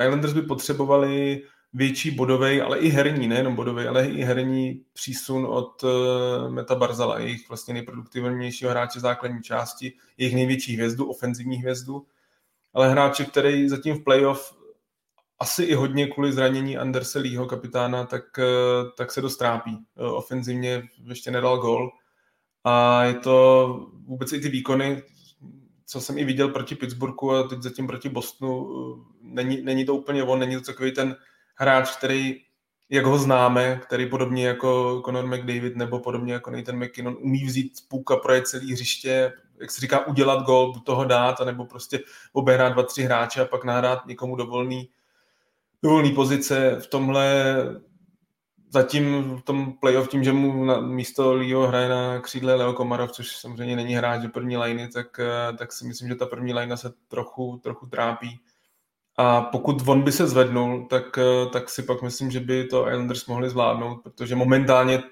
[0.00, 5.82] Islanders by potřebovali větší bodový, ale i herní, nejenom bodový, ale i herní přísun od
[5.82, 5.90] uh,
[6.50, 12.06] Meta Barzala, jejich vlastně nejproduktivnějšího hráče základní části, jejich největší hvězdu, ofenzivní hvězdu,
[12.74, 14.58] ale hráče, který zatím v playoff
[15.38, 19.70] asi i hodně kvůli zranění Anderse Leeho, kapitána, tak, uh, tak se dostrápí.
[19.70, 21.90] Uh, ofenzivně ještě nedal gol
[22.64, 23.66] a je to
[24.06, 25.02] vůbec i ty výkony,
[25.86, 28.66] co jsem i viděl proti Pittsburghu a teď zatím proti Bostonu,
[29.20, 31.16] není, není to úplně on, není to takový ten
[31.58, 32.40] hráč, který,
[32.90, 37.72] jak ho známe, který podobně jako Conor McDavid nebo podobně jako Nathan McKinnon umí vzít
[37.88, 42.00] půlka, projet celý hřiště, jak se říká, udělat gol, buď toho dát, nebo prostě
[42.32, 44.88] obehrát dva, tři hráče a pak nahrát někomu dovolný,
[45.82, 46.76] dovolný pozice.
[46.80, 47.54] V tomhle
[48.70, 53.12] zatím v tom playoff tím, že mu na místo Leo hraje na křídle Leo Komarov,
[53.12, 56.54] což samozřejmě není hráč do první liny, tak, eh, tak si myslím, že ta první
[56.54, 58.40] lina se trochu, trochu trápí.
[59.20, 62.88] A pokud on by se zvednul, tak, eh, tak si pak myslím, že by to
[62.88, 65.02] Islanders mohli zvládnout, protože momentálně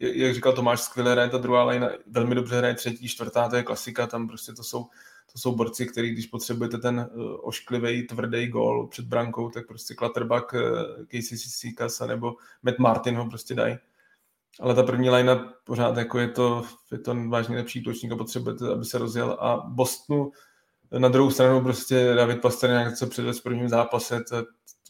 [0.00, 3.62] jak říkal Tomáš, skvěle hraje ta druhá line, velmi dobře hraje třetí, čtvrtá, to je
[3.62, 4.84] klasika, tam prostě to jsou,
[5.32, 7.10] to jsou borci, který když potřebujete ten
[7.42, 10.54] ošklivý, tvrdý gol před brankou, tak prostě Clutterbuck,
[11.10, 13.76] Casey Sikas nebo Matt Martin ho prostě dají.
[14.60, 18.72] Ale ta první line pořád jako je to, je to vážně lepší útočník a potřebujete,
[18.72, 19.36] aby se rozjel.
[19.40, 20.32] A Bostonu
[20.98, 24.44] na druhou stranu prostě David Pastrňák, co předvedl v prvním zápase, to,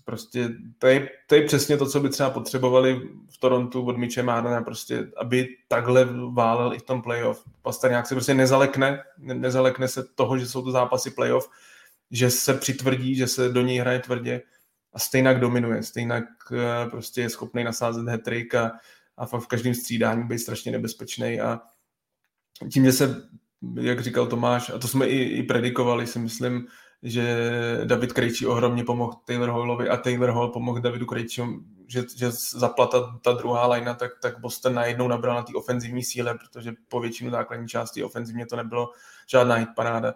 [0.04, 4.22] prostě, to je, to je přesně to, co by třeba potřebovali v Torontu od Miče
[4.22, 7.44] Mádana, prostě, aby takhle válel i v tom playoff.
[7.62, 11.50] Pastrňák se prostě nezalekne, nezalekne se toho, že jsou to zápasy playoff,
[12.10, 14.42] že se přitvrdí, že se do něj hraje tvrdě
[14.92, 18.70] a stejně dominuje, stejně eh, prostě je schopný nasázet hat a,
[19.16, 21.60] a v každém střídání být strašně nebezpečný a
[22.72, 23.22] tím, že se,
[23.80, 26.66] jak říkal Tomáš, a to jsme i, i predikovali, si myslím,
[27.02, 27.48] že
[27.84, 33.18] David Krejčí ohromně pomohl Taylor Hallovi a Taylor Hall pomohl Davidu Krejčímu, že, že zaplata
[33.22, 37.30] ta druhá lajna, tak, tak Boston najednou nabral na té ofenzivní síle, protože po většinu
[37.30, 38.90] základní části ofenzivně to nebylo
[39.26, 40.14] žádná hit paráda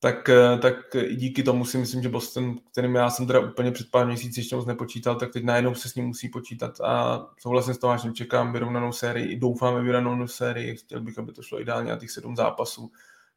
[0.00, 3.70] tak, eh, tak i díky tomu si myslím, že Boston, kterým já jsem teda úplně
[3.70, 7.26] před pár měsíci ještě moc nepočítal, tak teď najednou se s ním musí počítat a
[7.38, 11.90] souhlasím s Tomášem, čekám vyrovnanou sérii, doufáme vyrovnanou sérii, chtěl bych, aby to šlo ideálně
[11.90, 12.92] na těch sedm zápasů,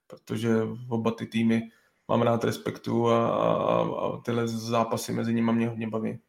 [0.08, 0.50] protože
[0.89, 1.62] oba ty týmy
[2.08, 6.19] mám rád respektu a, a, a tyhle zápasy mezi nimi mě hodně baví.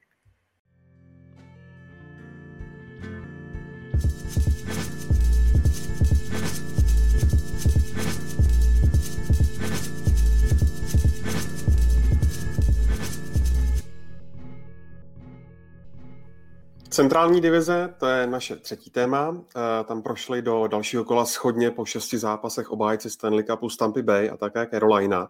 [16.93, 19.37] Centrální divize, to je naše třetí téma.
[19.57, 24.03] Eh, tam prošli do dalšího kola schodně po šesti zápasech obhájci Stanley Cupu z Tampa
[24.03, 25.29] Bay a také Carolina.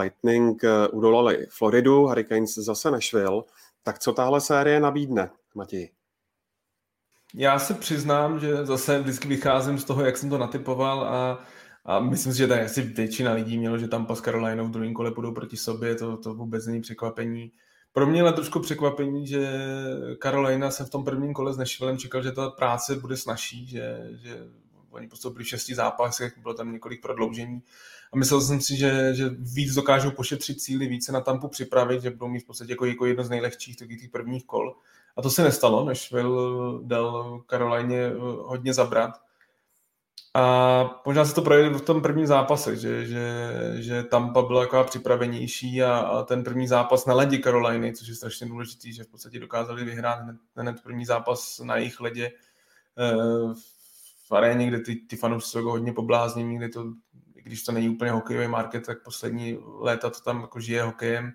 [0.00, 3.42] Lightning eh, udolali Floridu, Hurricanes zase Nashville.
[3.82, 5.90] Tak co tahle série nabídne, Matěj?
[7.34, 11.44] Já se přiznám, že zase vždycky vycházím z toho, jak jsem to natypoval a,
[11.84, 14.94] a myslím si, že tady asi většina lidí mělo, že tam s Carolinou v druhém
[14.94, 17.52] kole budou proti sobě, to, to vůbec není překvapení.
[17.94, 19.52] Pro mě je trošku překvapení, že
[20.22, 24.10] Carolina se v tom prvním kole s Nashvillem čekal, že ta práce bude snažší, že,
[24.22, 24.46] že
[24.90, 27.62] oni postoupili v šesti zápasech, bylo tam několik prodloužení
[28.12, 32.10] a myslel jsem si, že, že víc dokážou pošetřit cíly, více na tampu připravit, že
[32.10, 34.76] budou mít v podstatě jako, jako jedno z nejlehčích těch prvních kol.
[35.16, 39.20] A to se nestalo, Nashville dal Karolajně hodně zabrat
[40.36, 43.24] a možná se to projde v tom prvním zápase, že, že,
[43.74, 48.14] že Tampa byla jako připravenější a, a ten první zápas na ledě Caroliny, což je
[48.14, 52.32] strašně důležitý, že v podstatě dokázali vyhrát hned, hned první zápas na jejich ledě
[52.98, 53.54] eh,
[54.28, 56.84] v aréně, kde ty, ty fanoušci jsou jako hodně pobláznení, kde to,
[57.34, 61.32] když to není úplně hokejový market, tak poslední léta to tam jako žije hokejem.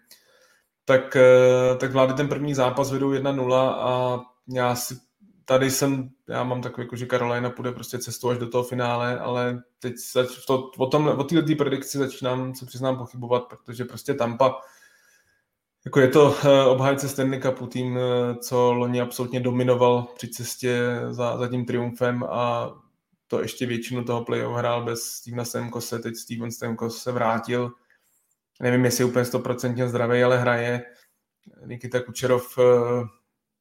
[0.85, 4.21] Tak, eh, tak vlády ten první zápas vedou 1-0 a
[4.53, 5.08] já si
[5.49, 9.19] tady jsem, já mám takový, jako, že Carolina půjde prostě cestou až do toho finále,
[9.19, 14.13] ale teď zač, to, o, tom, o této predikci začínám, se přiznám, pochybovat, protože prostě
[14.13, 14.61] Tampa,
[15.85, 18.01] jako je to uh, obhájce Stanley Cupu, tým, uh,
[18.41, 22.71] co loni absolutně dominoval při cestě za, za tím triumfem a
[23.27, 27.71] to ještě většinu toho playoff hrál bez Stevena Stemkose, teď Steven Stemkos se vrátil,
[28.61, 30.81] nevím, jestli je úplně stoprocentně zdravý, ale hraje.
[31.65, 32.63] Nikita Kučerov uh,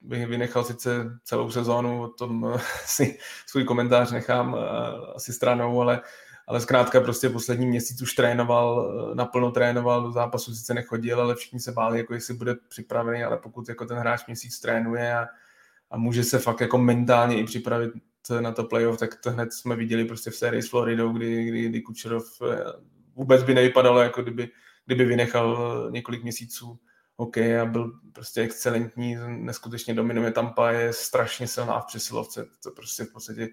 [0.01, 5.81] bych vynechal sice celou sezónu, o tom eh, si svůj komentář nechám eh, asi stranou,
[5.81, 6.01] ale,
[6.47, 11.35] ale zkrátka prostě poslední měsíc už trénoval, eh, naplno trénoval, do zápasu sice nechodil, ale
[11.35, 15.27] všichni se báli, jako jestli bude připravený, ale pokud jako ten hráč měsíc trénuje a,
[15.91, 17.91] a může se fakt jako mentálně i připravit
[18.41, 21.69] na to playoff, tak to hned jsme viděli prostě v sérii s Floridou, kdy, kdy,
[21.69, 22.25] kdy Kučerov
[23.17, 24.49] vůbec by nevypadalo, jako kdyby,
[24.87, 26.79] kdyby vynechal několik měsíců
[27.19, 33.05] hokej a byl prostě excelentní, neskutečně dominuje Tampa, je strašně silná v přesilovce, to prostě
[33.05, 33.49] v podstatě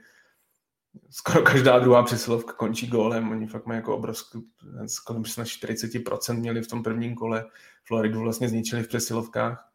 [1.10, 4.40] skoro každá druhá přesilovka končí gólem, oni fakt mají jako obrovský,
[4.86, 7.46] skoro na 40% měli v tom prvním kole,
[7.84, 9.72] Floridu vlastně zničili v přesilovkách.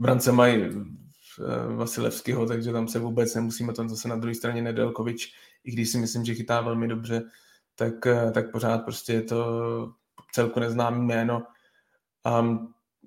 [0.00, 5.34] Brance mají eh, Vasilevského, takže tam se vůbec nemusíme, tam zase na druhé straně Nedelkovič,
[5.64, 7.22] i když si myslím, že chytá velmi dobře,
[7.74, 9.44] tak, eh, tak pořád prostě je to
[10.32, 11.42] celku neznámý jméno
[12.24, 12.58] a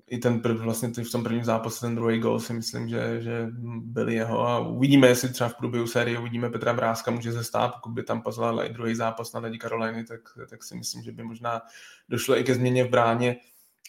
[0.07, 3.47] i ten prv, vlastně v tom prvním zápase, ten druhý gol si myslím, že, že
[3.77, 7.73] byl jeho a uvidíme, jestli třeba v průběhu série uvidíme Petra Bráska, může se stát,
[7.75, 11.11] pokud by tam pozval i druhý zápas na ledí Karoliny, tak, tak si myslím, že
[11.11, 11.61] by možná
[12.09, 13.35] došlo i ke změně v bráně,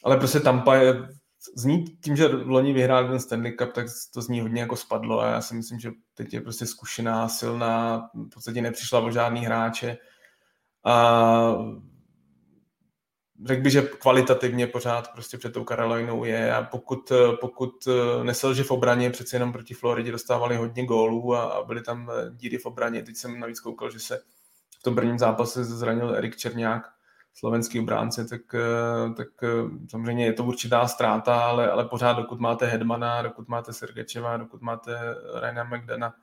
[0.04, 1.08] ale prostě Tampa je,
[1.54, 5.30] zní tím, že loni vyhrál ten Stanley Cup, tak to zní hodně jako spadlo a
[5.30, 9.96] já si myslím, že teď je prostě zkušená, silná, v podstatě nepřišla o žádný hráče.
[10.84, 11.56] A
[13.44, 17.88] řekl bych, že kvalitativně pořád prostě před tou Karolinou je a pokud, pokud
[18.22, 22.58] neselže v obraně, přeci jenom proti Floridě dostávali hodně gólů a, a byly tam díry
[22.58, 23.02] v obraně.
[23.02, 24.20] Teď jsem navíc koukal, že se
[24.80, 26.82] v tom prvním zápase zranil Erik Černiák,
[27.34, 28.40] slovenský obránce, tak,
[29.16, 29.28] tak
[29.90, 34.62] samozřejmě je to určitá ztráta, ale, ale pořád dokud máte Hedmana, dokud máte Sergečeva, dokud
[34.62, 34.98] máte
[35.40, 36.14] Raina McDana,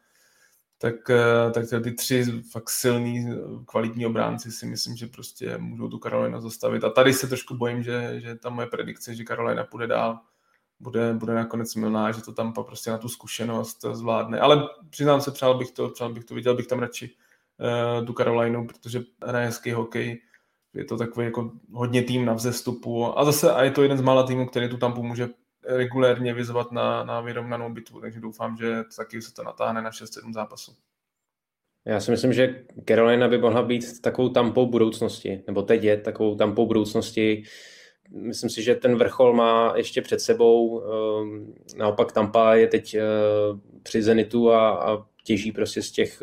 [0.83, 3.27] tak, eh, tak ty tři fakt silný,
[3.65, 6.83] kvalitní obránci si myslím, že prostě můžou tu Karolina zastavit.
[6.83, 10.19] A tady se trošku bojím, že, že ta moje predikce, že Karolina půjde dál,
[10.79, 14.39] bude, bude nakonec milná, že to tam prostě na tu zkušenost zvládne.
[14.39, 17.09] Ale přiznám se, přál bych to, přál bych to, viděl bych tam radši
[17.99, 20.21] uh, tu Karolinu, protože hraje hezký hokej,
[20.73, 24.01] je to takový jako hodně tým na vzestupu a zase a je to jeden z
[24.01, 25.29] mála týmů, který tu tam pomůže
[25.65, 30.33] regulérně vyzvat na, na vyrovnanou bitvu, takže doufám, že taky se to natáhne na 6-7
[30.33, 30.75] zápasů.
[31.85, 36.35] Já si myslím, že Carolina by mohla být takovou tampou budoucnosti, nebo teď je takovou
[36.35, 37.43] tampou budoucnosti.
[38.09, 40.83] Myslím si, že ten vrchol má ještě před sebou.
[40.83, 43.01] Ehm, naopak Tampa je teď eh,
[43.83, 46.21] při Zenitu a, a těží prostě z těch,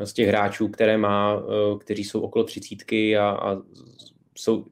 [0.00, 3.56] eh, z těch hráčů, které má, eh, kteří jsou okolo třicítky a, a
[4.34, 4.64] jsou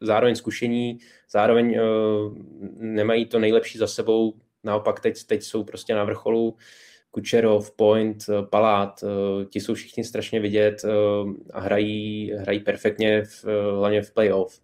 [0.00, 0.98] zároveň zkušení,
[1.30, 2.36] zároveň uh,
[2.78, 6.56] nemají to nejlepší za sebou, naopak teď, teď jsou prostě na vrcholu,
[7.10, 10.84] Kučerov, Point, eh, Palát, uh, ti jsou všichni strašně vidět
[11.52, 13.44] a hrají, hrají perfektně, v,
[13.78, 14.60] hlavně v playoff.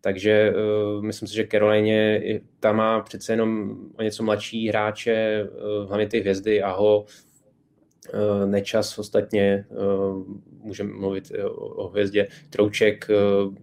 [0.00, 2.20] Takže uh, myslím si, že Caroline
[2.60, 7.04] tam má přece jenom o něco mladší hráče, uh, hlavně ty hvězdy, Aho,
[8.14, 10.24] uh, Nečas ostatně, uh,
[10.62, 13.54] můžeme mluvit o, o hvězdě, Trouček, uh,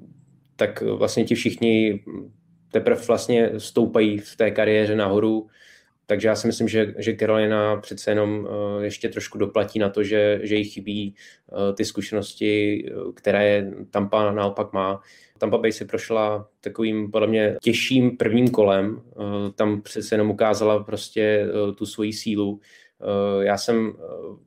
[0.55, 2.03] tak vlastně ti všichni
[2.71, 5.47] teprve vlastně stoupají v té kariéře nahoru,
[6.05, 10.03] takže já si myslím, že, že Carolina přece jenom eh, ještě trošku doplatí na to,
[10.03, 15.01] že, že jí chybí eh, ty zkušenosti, eh, které Tampa naopak má.
[15.37, 19.01] Tampa Bay si prošla takovým podle mě těžším prvním kolem.
[19.55, 22.59] Tam přece jenom ukázala prostě tu svoji sílu.
[23.39, 23.93] Já jsem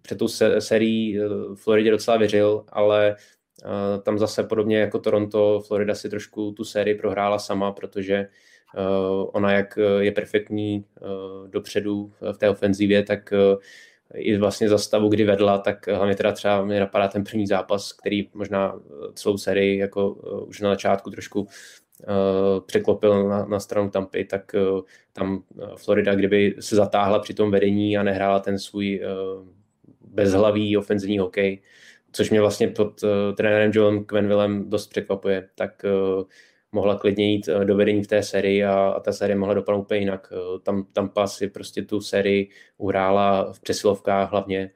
[0.03, 1.19] před tou sérií
[1.55, 3.17] Floridě docela věřil, ale
[4.03, 8.29] tam zase podobně jako Toronto, Florida si trošku tu sérii prohrála sama, protože
[9.33, 10.85] ona jak je perfektní
[11.47, 13.33] dopředu v té ofenzivě, tak
[14.15, 17.93] i vlastně za stavu, kdy vedla, tak hlavně teda třeba mi napadá ten první zápas,
[17.93, 18.81] který možná
[19.15, 20.11] celou sérii jako
[20.47, 21.49] už na začátku trošku
[22.67, 24.53] překlopil na, na stranu Tampy, tak
[25.13, 25.43] tam
[25.77, 29.03] Florida, kdyby se zatáhla při tom vedení a nehrála ten svůj
[30.11, 31.63] bezhlavý ofenzivní hokej,
[32.13, 36.25] což mě vlastně pod uh, trenérem Joelem Quenvillem dost překvapuje, tak uh,
[36.73, 39.81] mohla klidně jít uh, do vedení v té sérii a, a ta série mohla dopadnout
[39.81, 40.33] úplně jinak.
[40.33, 44.71] Uh, tam, tam si prostě tu sérii uhrála v přesilovkách hlavně.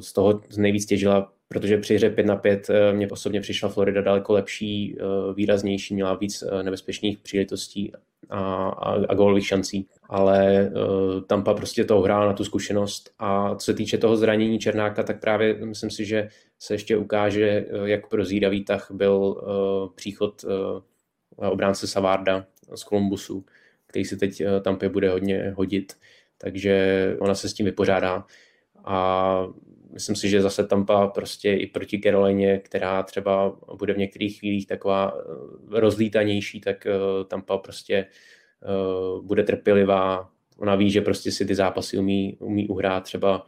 [0.00, 4.00] Z toho nejvíc těžila, protože při hře 5 na 5 uh, mě osobně přišla Florida
[4.00, 4.98] daleko lepší,
[5.34, 7.92] výraznější, měla víc nebezpečných příležitostí
[8.30, 9.88] a, a, a gólových šancí.
[10.08, 14.58] Ale uh, Tampa prostě to hrál na tu zkušenost a co se týče toho zranění
[14.58, 19.94] Černáka, tak právě myslím si, že se ještě ukáže, uh, jak prozíravý tah byl uh,
[19.94, 23.44] příchod uh, obránce Savarda z Kolumbusu,
[23.86, 25.92] který si teď uh, Tampě bude hodně hodit,
[26.38, 28.24] takže ona se s tím vypořádá.
[28.84, 29.46] A
[29.94, 34.66] myslím si, že zase Tampa prostě i proti Carolině, která třeba bude v některých chvílích
[34.66, 35.12] taková
[35.70, 36.86] rozlítanější, tak
[37.28, 43.04] Tampa prostě uh, bude trpělivá, ona ví, že prostě si ty zápasy umí, umí uhrát
[43.04, 43.46] třeba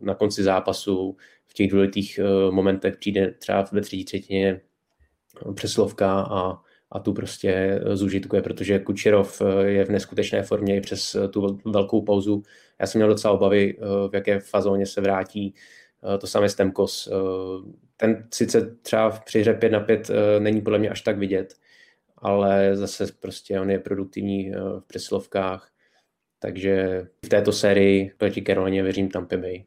[0.00, 1.16] na konci zápasu,
[1.46, 4.60] v těch důležitých momentech přijde třeba ve třetí třetině
[5.54, 6.62] přeslovka a,
[6.92, 12.42] a tu prostě zužitkuje, protože Kučerov je v neskutečné formě i přes tu velkou pauzu.
[12.78, 13.76] Já jsem měl docela obavy,
[14.10, 15.54] v jaké fazóně se vrátí.
[16.20, 17.08] To samé Stemkos.
[17.96, 21.54] Ten sice třeba při hře 5 na 5 není podle mě až tak vidět,
[22.20, 25.70] ale zase prostě on je produktivní eh, v přesilovkách,
[26.38, 29.64] takže v této sérii proti Carolině věřím Tampa Bay.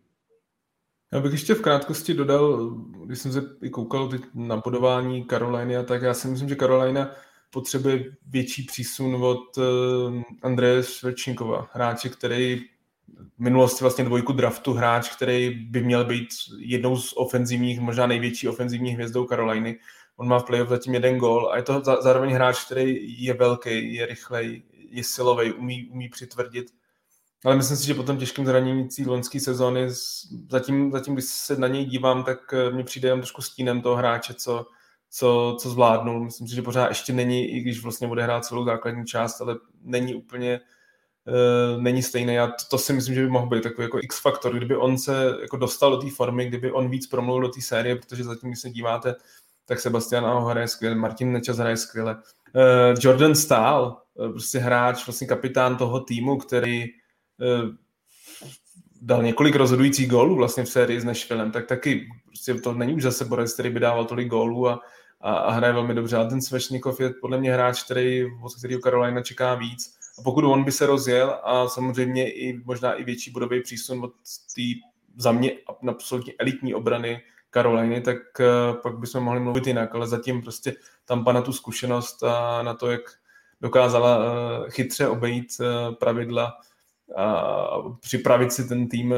[1.14, 2.70] Já bych ještě v krátkosti dodal,
[3.06, 7.12] když jsem se i koukal na podování Karoliny, tak já si myslím, že Karolina
[7.50, 12.62] potřebuje větší přísun od eh, Andreje Svečníkova, hráče, který
[13.38, 18.48] v minulosti vlastně dvojku draftu hráč, který by měl být jednou z ofenzivních, možná největší
[18.48, 19.80] ofenzivní hvězdou Karoliny
[20.16, 23.94] On má v playoff zatím jeden gol a je to zároveň hráč, který je velký,
[23.94, 26.74] je rychlej, je silový, umí, umí přitvrdit.
[27.46, 29.88] Ale myslím si, že po tom těžkém zranění loňské sezóny,
[30.50, 33.96] zatím, zatím, když se na něj dívám, tak eh, mi přijde jen trošku stínem toho
[33.96, 34.66] hráče, co,
[35.10, 36.24] co, co zvládnul.
[36.24, 39.56] Myslím si, že pořád ještě není, i když vlastně bude hrát celou základní část, ale
[39.82, 40.60] není úplně
[41.28, 42.40] uh, není stejný.
[42.40, 45.38] A to, to, si myslím, že by mohl být takový jako X-faktor, kdyby on se
[45.42, 48.60] jako dostal do té formy, kdyby on víc promluvil do té série, protože zatím, když
[48.60, 49.16] se díváte,
[49.66, 52.16] tak Sebastian Aho hraje skvěle, Martin Nečas hraje skvěle.
[52.16, 56.86] Uh, Jordan Stahl, prostě hráč, vlastně kapitán toho týmu, který
[59.02, 63.04] dal několik rozhodujících gólů vlastně v sérii s Nashvillem, tak taky prostě to není už
[63.04, 64.82] zase borec, který by dával tolik gólů a,
[65.22, 66.18] a, a hraje velmi dobře.
[66.18, 69.98] A ten Svešnikov je podle mě hráč, který, od kterého Carolina čeká víc.
[70.20, 74.12] A pokud on by se rozjel a samozřejmě i možná i větší bodový přísun od
[74.56, 74.62] té
[75.18, 75.52] za mě
[75.88, 80.74] absolutně elitní obrany Karoliny, tak uh, pak bychom mohli mluvit jinak, ale zatím prostě
[81.06, 83.02] tam na tu zkušenost a na to, jak
[83.62, 85.48] dokázala uh, chytře obejít
[86.00, 86.54] pravidla
[87.16, 87.68] a
[88.02, 89.14] připravit si ten tým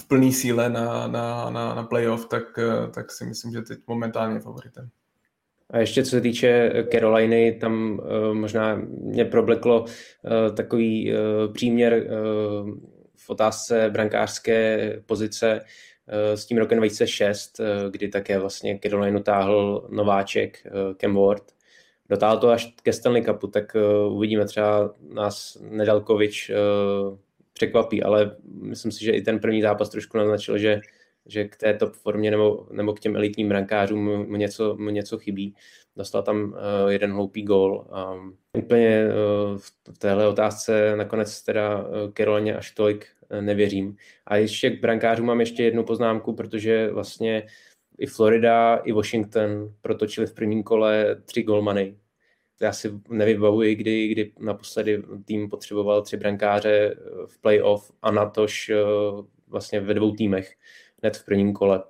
[0.00, 2.42] v plné síle na, na, na, na playoff, tak,
[2.94, 4.90] tak si myslím, že teď momentálně je favoritem.
[5.70, 12.06] A ještě co se týče Caroliny, tam uh, možná mě probleklo uh, takový uh, příměr
[13.16, 15.60] v otázce brankářské pozice
[16.34, 20.66] s tím rokem 2006, uh, kdy také vlastně Carolina táhl nováček
[21.00, 21.42] Cam Ward.
[22.10, 27.18] Dotáhl to až ke Stanley Cupu, tak uh, uvidíme třeba nás Nedalkovič uh,
[27.52, 30.80] překvapí, ale myslím si, že i ten první zápas trošku naznačil, že
[31.26, 35.18] že k té top formě nebo, nebo k těm elitním brankářům mu něco, mu něco
[35.18, 35.54] chybí.
[35.96, 37.86] Dostal tam uh, jeden hloupý gól.
[38.12, 39.58] Um, úplně uh,
[39.92, 43.96] v téhle otázce nakonec teda uh, Kerolně až tolik uh, nevěřím.
[44.26, 47.42] A ještě k brankářům mám ještě jednu poznámku, protože vlastně
[48.00, 51.96] i Florida, i Washington protočili v prvním kole tři golmany.
[52.60, 56.96] Já si nevybavuji, kdy, kdy naposledy tým potřeboval tři brankáře
[57.26, 60.54] v playoff a natož uh, vlastně ve dvou týmech
[61.02, 61.82] hned v prvním kole.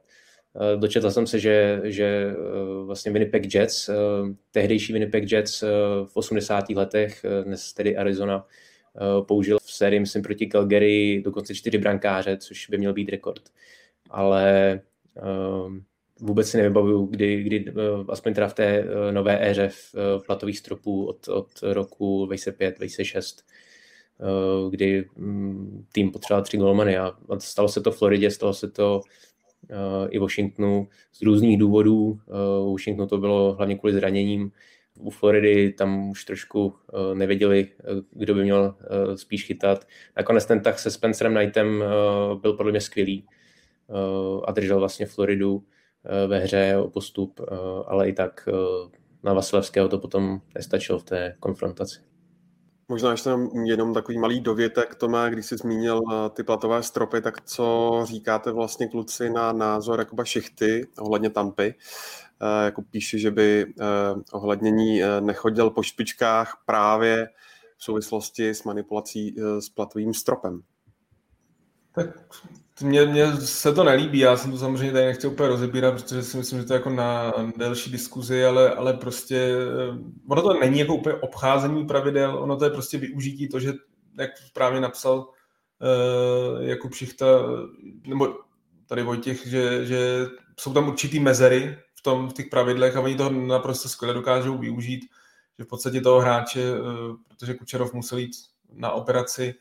[0.56, 3.94] Eh, dočetl jsem se, že, že eh, vlastně Winnipeg Jets, eh,
[4.50, 5.62] tehdejší Winnipeg Jets
[6.04, 6.74] v 80.
[6.74, 8.46] letech, dnes tedy Arizona,
[9.28, 13.42] použil v sérii, myslím, proti Calgary dokonce čtyři brankáře, což by měl být rekord.
[14.10, 14.80] Ale
[16.20, 17.64] vůbec si nevybavuju, kdy, kdy
[18.08, 19.94] aspoň teda v té nové éře v
[20.26, 23.42] platových stropů od, od roku 2005-2006
[24.20, 28.70] Eh, kdy mm, tým potřeboval tři golmany a stalo se to v Floridě, stalo se
[28.70, 29.00] to
[29.70, 32.20] eh, i Washingtonu z různých důvodů.
[32.28, 34.52] Eh, Washingtonu to bylo hlavně kvůli zraněním.
[34.98, 36.74] U Floridy tam už trošku
[37.14, 37.68] nevěděli,
[38.10, 38.74] kdo by měl
[39.14, 39.86] spíš chytat.
[40.16, 41.84] Nakonec ten tak se Spencerem Knightem
[42.40, 43.26] byl podle mě skvělý
[44.44, 45.64] a držel vlastně Floridu
[46.26, 47.40] ve hře o postup,
[47.86, 48.48] ale i tak
[49.22, 52.00] na Vasilevského to potom nestačilo v té konfrontaci.
[52.90, 53.30] Možná ještě
[53.64, 58.52] jenom takový malý dovětek, Tome, když jsi zmínil eh, ty platové stropy, tak co říkáte
[58.52, 61.74] vlastně kluci na názor Jakuba Šichty ohledně Tampy?
[62.40, 63.84] Eh, jako píše, že by eh,
[64.32, 67.28] ohlednění nechodil po špičkách právě
[67.76, 70.62] v souvislosti s manipulací s platovým stropem.
[71.94, 72.06] Tak
[72.82, 76.36] mně, mně se to nelíbí, já jsem to samozřejmě tady nechtěl úplně rozebírat, protože si
[76.36, 80.78] myslím, že to je jako na delší diskuzi, ale, ale prostě eh, ono to není
[80.78, 83.72] jako úplně obcházení pravidel, ono to je prostě využití to, že
[84.18, 87.26] jak právě napsal uh, Jakub Šichta,
[88.06, 88.34] nebo
[88.86, 90.26] tady Vojtěch, že, že
[90.60, 94.58] jsou tam určitý mezery v, tom, v těch pravidlech a oni to naprosto skvěle dokážou
[94.58, 95.00] využít,
[95.58, 96.86] že v podstatě toho hráče, uh,
[97.28, 98.36] protože Kučerov musel jít
[98.72, 99.54] na operaci,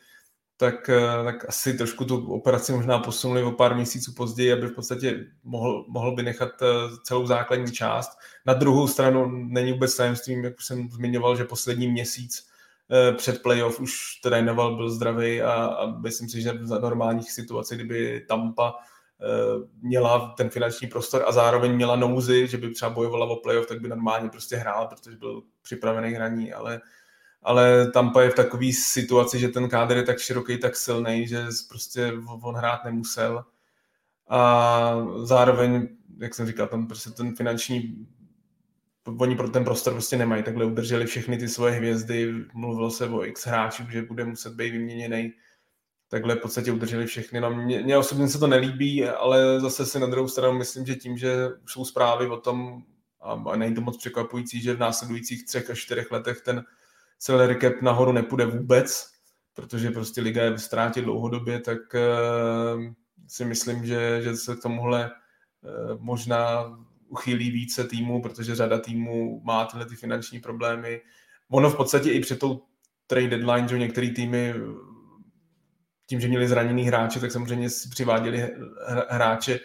[0.60, 4.76] tak, eh, tak asi trošku tu operaci možná posunuli o pár měsíců později, aby v
[4.76, 6.66] podstatě mohl, mohl by nechat eh,
[7.04, 8.18] celou základní část.
[8.46, 12.48] Na druhou stranu není vůbec tajemstvím, jak už jsem zmiňoval, že poslední měsíc
[12.92, 17.76] eh, před playoff už trénoval, byl zdravý a, a myslím si, že za normálních situací,
[17.76, 18.76] kdyby Tampa
[19.82, 23.82] měla ten finanční prostor a zároveň měla nouzy, že by třeba bojovala o playoff, tak
[23.82, 26.82] by normálně prostě hrál, protože byl připravený hraní, ale
[27.44, 31.46] ale Tampa je v takové situaci, že ten kádr je tak široký, tak silný, že
[31.70, 33.46] prostě on hrát nemusel.
[34.30, 35.88] A zároveň,
[36.18, 38.08] jak jsem říkal, tam prostě ten finanční
[39.18, 43.26] oni pro ten prostor prostě nemají, takhle udrželi všechny ty svoje hvězdy, mluvilo se o
[43.26, 45.34] x hráčů, že bude muset být vyměněný,
[46.08, 47.42] takhle v podstatě udrželi všechny.
[47.42, 50.96] No, mně, mně osobně se to nelíbí, ale zase si na druhou stranu myslím, že
[50.96, 52.84] tím, že jsou zprávy o tom,
[53.22, 56.64] a není to moc překvapující, že v následujících třech až čtyřech letech ten
[57.20, 59.12] salary cap nahoru nepůjde vůbec,
[59.54, 62.84] protože prostě liga je v ztrátě dlouhodobě, tak uh,
[63.28, 65.12] si myslím, že, že se k tomuhle
[65.62, 66.66] uh, možná
[67.08, 71.02] uchýlí více týmů, protože řada týmů má tyhle ty finanční problémy.
[71.52, 72.62] Ono v podstatě i před tou
[73.08, 74.54] trade deadline, že některé týmy
[76.06, 78.50] tím, že měli zraněný hráče, tak samozřejmě si přiváděli
[79.10, 79.60] hráče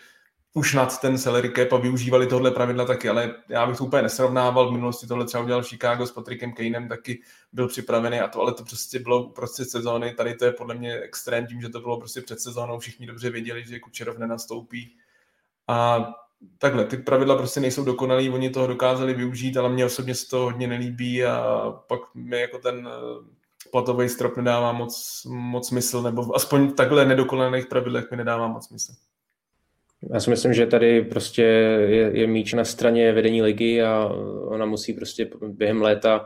[0.56, 4.02] už nad ten salary cap a využívali tohle pravidla taky, ale já bych to úplně
[4.02, 4.68] nesrovnával.
[4.68, 8.54] V minulosti tohle třeba udělal Chicago s Patrickem Kanem, taky byl připravený a to, ale
[8.54, 10.14] to prostě bylo prostě sezóny.
[10.14, 12.78] Tady to je podle mě extrém tím, že to bylo prostě před sezónou.
[12.78, 14.96] Všichni dobře věděli, že Kučerov nenastoupí.
[15.68, 16.08] A
[16.58, 20.38] takhle, ty pravidla prostě nejsou dokonalý, oni toho dokázali využít, ale mně osobně se to
[20.38, 26.36] hodně nelíbí a pak mi jako ten eh, platový strop nedává moc, moc smysl, nebo
[26.36, 28.92] aspoň takhle nedokonalých pravidlech mi nedává moc smysl.
[30.12, 34.06] Já si myslím, že tady prostě je, je míč na straně vedení ligy a
[34.46, 36.24] ona musí prostě během léta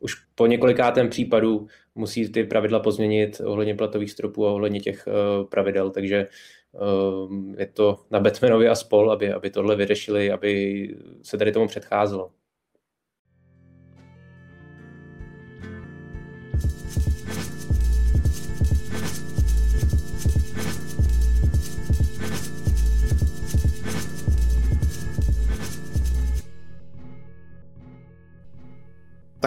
[0.00, 5.48] už po několikátém případu musí ty pravidla pozměnit ohledně platových stropů a ohledně těch uh,
[5.48, 6.28] pravidel, takže
[6.72, 11.66] uh, je to na Batmanovi a spol, aby, aby tohle vyřešili, aby se tady tomu
[11.68, 12.30] předcházelo.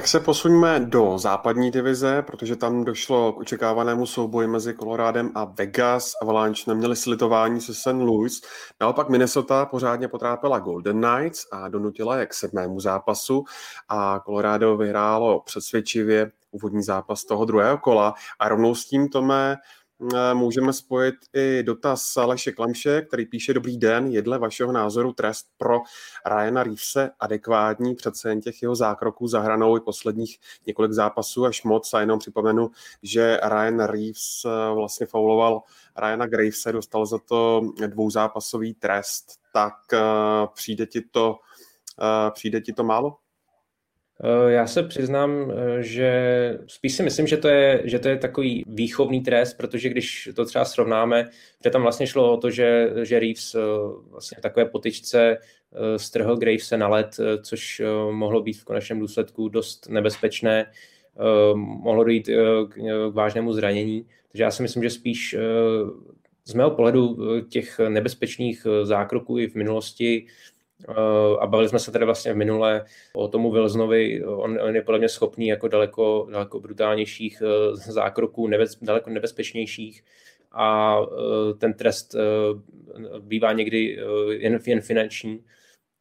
[0.01, 5.45] Tak se posuňme do západní divize, protože tam došlo k očekávanému souboji mezi Colorádem a
[5.45, 6.13] Vegas.
[6.21, 7.87] Avalanche neměli slitování se St.
[7.87, 8.41] Louis.
[8.79, 13.43] Naopak Minnesota pořádně potrápila Golden Knights a donutila je k sedmému zápasu
[13.89, 19.57] a Colorado vyhrálo přesvědčivě úvodní zápas toho druhého kola a rovnou s tím, Tome,
[20.33, 25.47] můžeme spojit i dotaz Aleše Klamše, který píše Dobrý den, je dle vašeho názoru trest
[25.57, 25.79] pro
[26.25, 31.63] Ryana Reevese adekvátní, přece jen těch jeho zákroků za hranou i posledních několik zápasů až
[31.63, 32.71] moc a jenom připomenu,
[33.03, 35.61] že Ryan Reeves eh, vlastně fauloval
[35.97, 39.99] Ryana Gravese, dostal za to dvouzápasový trest, tak eh,
[40.53, 41.35] přijde ti to,
[42.33, 43.20] přijde ti to málo?
[44.23, 48.17] Eh, já se přiznám, eh, že spíš si myslím, že to, je, že to je
[48.17, 51.29] takový výchovný trest, protože když to třeba srovnáme,
[51.63, 53.59] že tam vlastně šlo o to, že, že Reeves eh,
[54.11, 55.37] vlastně takové potyčce
[55.97, 60.71] strhl Gravese na led, což mohlo být v konečném důsledku dost nebezpečné,
[61.55, 62.29] mohlo dojít
[62.69, 62.77] k
[63.11, 64.05] vážnému zranění.
[64.31, 65.35] Takže já si myslím, že spíš
[66.45, 70.25] z mého pohledu těch nebezpečných zákroků i v minulosti
[71.39, 74.99] a bavili jsme se tady vlastně v minule o tomu Wilsonovi, on, on je podle
[74.99, 80.03] mě schopný jako daleko, daleko brutálnějších eh, zákroků, nebez, daleko nebezpečnějších
[80.51, 82.15] a eh, ten trest
[83.19, 85.43] bývá někdy jen, jen finanční.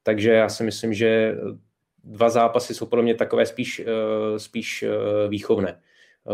[0.03, 1.37] Takže já si myslím, že
[2.05, 3.83] dva zápasy jsou podle mě takové spíš,
[4.37, 4.85] spíš
[5.28, 5.81] výchovné.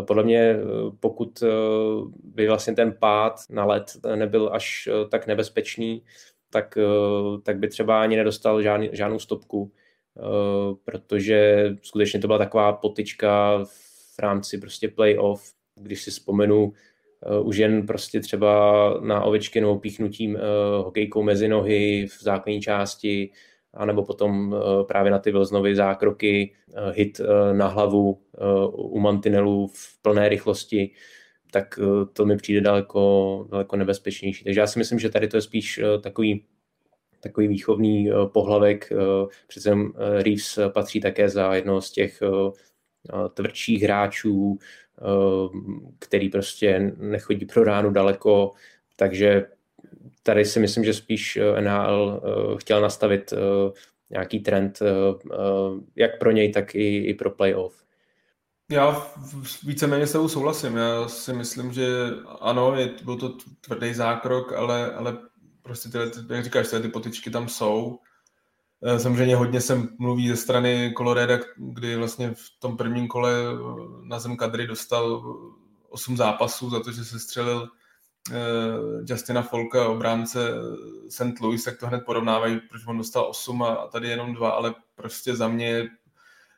[0.07, 0.57] Podle mě,
[1.01, 1.43] pokud
[2.25, 3.85] by vlastně ten pád na led
[4.15, 6.03] nebyl až tak nebezpečný,
[6.51, 9.73] tak, eh, tak by třeba ani nedostal žádný, žádnou stopku,
[10.17, 10.21] eh,
[10.85, 13.65] protože skutečně to byla taková potička
[14.15, 16.73] v rámci prostě playoff, když si vzpomenu
[17.23, 20.39] eh, už jen prostě třeba na Ovečkinovou píchnutím
[20.85, 23.31] hokejkou mezi nohy v základní části,
[23.75, 24.57] anebo potom
[24.89, 26.55] právě na ty Wilsonovy zákroky,
[26.93, 27.21] hit
[27.53, 28.21] na hlavu
[28.73, 30.91] u mantinelu v plné rychlosti,
[31.57, 34.45] tak eh, to mi přijde daleko, daleko nebezpečnější.
[34.45, 36.45] Takže já si myslím, že tady to je spíš eh, takový,
[37.21, 38.93] takový výchovný eh, pohlavek.
[39.47, 42.23] Přece Reeves patří také za jednoho z těch
[43.35, 44.59] tvrdších hráčů,
[45.99, 48.53] který prostě nechodí pro ránu daleko,
[48.97, 49.47] takže
[50.23, 52.23] tady si myslím, že spíš NHL
[52.57, 53.33] chtěl nastavit
[54.11, 54.79] nějaký trend
[55.97, 57.86] jak pro něj, tak i, i pro playoff.
[58.71, 59.07] Já
[59.63, 60.77] víceméně s tebou souhlasím.
[60.77, 61.87] Já si myslím, že
[62.41, 65.19] ano, je, byl to tvrdý zákrok, ale, ale
[65.63, 67.99] prostě tyhle, jak říkáš, ty potyčky tam jsou.
[68.83, 73.57] Eh, samozřejmě hodně se mluví ze strany Coloreda, kdy vlastně v tom prvním kole eh,
[74.03, 75.37] na zem kadry dostal
[75.89, 77.69] 8 zápasů za to, že se střelil
[78.31, 78.37] uh,
[79.09, 80.51] Justina Folka, obránce
[81.09, 81.41] St.
[81.41, 85.37] Louis, tak to hned porovnávají, proč on dostal 8 a tady jenom 2, ale prostě
[85.37, 85.89] za mě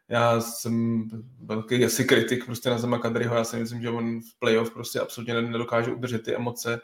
[0.08, 1.04] já jsem
[1.44, 5.00] velký asi kritik prostě na Zema Kadryho, já si myslím, že on v playoff prostě
[5.00, 6.80] absolutně nedokáže udržet ty emoce.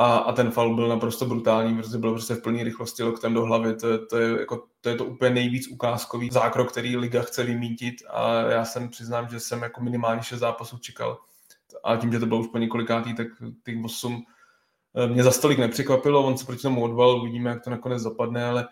[0.00, 3.42] A, a ten fal byl naprosto brutální, protože byl prostě v plné rychlosti loktem do
[3.42, 7.44] hlavy, to, to, je, jako, to je to úplně nejvíc ukázkový zákrok, který liga chce
[7.44, 7.94] vymítit.
[8.10, 11.18] A já jsem přiznám, že jsem jako minimálně 6 zápasů čekal.
[11.84, 13.26] A tím, že to bylo už po několikátý, tak
[13.64, 14.24] těch 8
[14.94, 18.44] eh, mě za stolik nepřekvapilo, on se proti tomu odval, uvidíme, jak to nakonec zapadne,
[18.44, 18.68] ale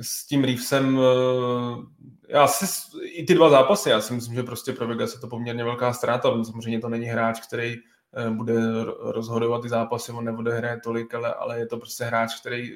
[0.00, 1.82] s tím Reevesem, eh,
[2.28, 2.66] já si,
[3.02, 5.92] i ty dva zápasy, já si myslím, že prostě pro Vegas je to poměrně velká
[5.92, 7.76] ztráta, samozřejmě to není hráč, který
[8.16, 8.54] eh, bude
[8.98, 12.72] rozhodovat ty zápasy, on nebude hrát tolik, ale, ale je to prostě hráč, který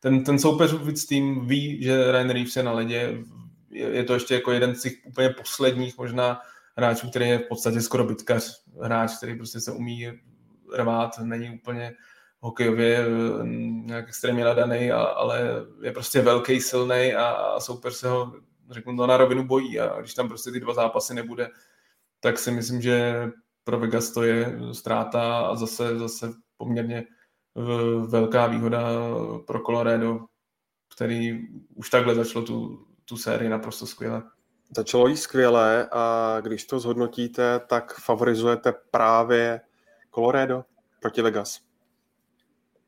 [0.00, 3.18] ten, ten soupeř víc tým ví, že Ryan Reeves je na ledě,
[3.70, 6.40] je, je to ještě jako jeden z těch úplně posledních možná
[6.76, 10.12] hráčů, který je v podstatě skoro bytkař, hráč, který prostě se umí
[10.76, 11.94] rvát, není úplně
[12.40, 13.46] hokejově eh,
[13.86, 15.50] nějak extrémně nadaný, ale
[15.82, 18.32] je prostě velký, silný a soupeř se ho,
[18.70, 21.48] řeknu to na rovinu, bojí a když tam prostě ty dva zápasy nebude,
[22.20, 23.26] tak si myslím, že
[23.64, 27.04] pro Vegas to je ztráta a zase, zase poměrně
[28.06, 28.88] velká výhoda
[29.46, 30.20] pro Colorado,
[30.94, 34.22] který už takhle začalo tu, tu sérii naprosto skvěle.
[34.76, 39.60] Začalo jí skvěle a když to zhodnotíte, tak favorizujete právě
[40.14, 40.64] Colorado
[41.00, 41.67] proti Vegas.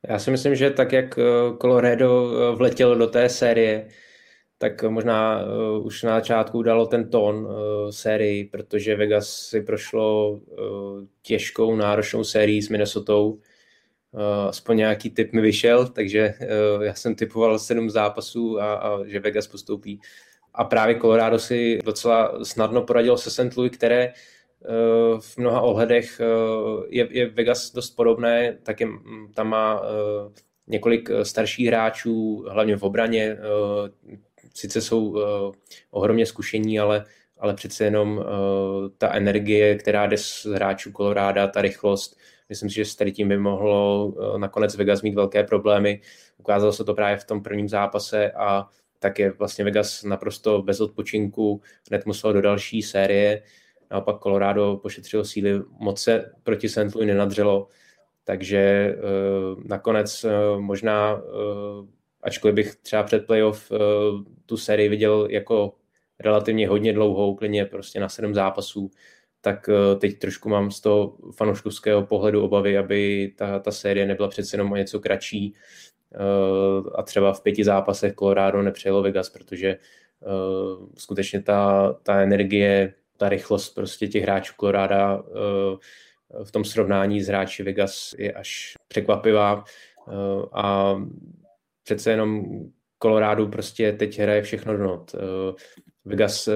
[0.09, 1.23] Já si myslím, že tak, jak eh,
[1.61, 3.87] Colorado eh, vletělo do té série,
[4.57, 7.47] tak možná uh, už na začátku dalo ten tón
[7.89, 10.39] sérii, protože Vegas si prošlo
[11.21, 13.13] těžkou, náročnou sérií s Minnesota.
[14.49, 16.33] Aspoň nějaký typ mi vyšel, takže
[16.81, 19.99] já jsem typoval sedm zápasů a, a že Vegas postoupí.
[20.53, 23.57] A právě Colorado si docela snadno poradilo se St.
[23.57, 24.13] Louis, které
[25.19, 28.87] v mnoha ohledech uh, je, je Vegas dost podobné, tak je,
[29.33, 29.87] tam má uh,
[30.67, 33.37] několik starších hráčů, hlavně v obraně,
[34.53, 35.17] sice jsou
[35.91, 37.05] ohromně zkušení, ale,
[37.39, 38.23] ale přece jenom
[38.97, 42.17] ta energie, která jde z hráčů Koloráda, ta rychlost,
[42.49, 46.01] myslím si, že s tady tím by mohlo nakonec Vegas mít velké problémy.
[46.37, 48.67] Ukázalo se to právě v tom prvním zápase a
[48.99, 53.41] tak je vlastně Vegas naprosto bez odpočinku, hned musel do další série,
[53.91, 56.95] naopak Colorado pošetřilo síly, moc se proti St.
[56.95, 57.67] Louis nenadřelo,
[58.23, 61.21] takže uh, nakonec uh, možná uh,
[62.23, 63.77] ačkoliv bych třeba před playoff uh,
[64.45, 65.73] tu sérii viděl jako
[66.19, 68.91] relativně hodně dlouhou, klidně prostě na sedm zápasů,
[69.41, 74.29] tak uh, teď trošku mám z toho fanouškovského pohledu obavy, aby ta, ta série nebyla
[74.29, 75.53] přece jenom o něco kratší
[76.15, 79.77] uh, a třeba v pěti zápasech Colorado nepřejelo Vegas, protože
[80.19, 87.21] uh, skutečně ta, ta energie, ta rychlost prostě těch hráčů Colorado uh, v tom srovnání
[87.21, 89.63] s hráči Vegas je až překvapivá
[90.53, 90.95] a
[91.83, 92.45] přece jenom
[93.01, 95.15] Colorado prostě teď hraje všechno do not.
[95.15, 95.53] Eh,
[96.05, 96.53] Vegas eh,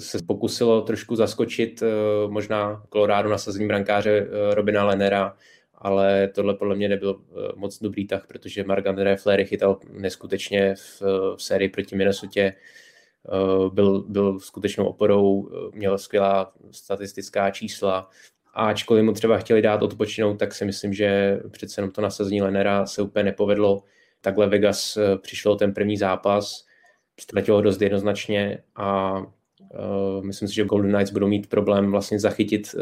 [0.00, 1.86] se pokusilo trošku zaskočit eh,
[2.28, 5.36] možná Colorado nasazení brankáře Robina Lenera,
[5.74, 7.20] ale tohle podle mě nebyl
[7.56, 11.02] moc dobrý tah, protože Mark-André Flery chytal neskutečně v,
[11.36, 12.40] v sérii proti Minnesota.
[13.72, 18.08] Byl, byl skutečnou oporou, měl skvělá statistická čísla.
[18.54, 22.42] A ačkoliv mu třeba chtěli dát odpočinout, tak si myslím, že přece jenom to nasazení
[22.42, 23.82] Lenera se úplně nepovedlo.
[24.20, 26.64] Takhle Vegas eh, přišlo ten první zápas,
[27.20, 32.74] ztratilo dost jednoznačně a uh, myslím si, že Golden Knights budou mít problém vlastně zachytit
[32.74, 32.80] uh,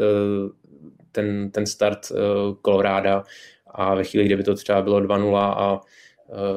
[1.11, 2.17] ten, ten start uh,
[2.65, 3.23] Colorado
[3.65, 5.81] a ve chvíli, kdyby to třeba bylo 2-0 a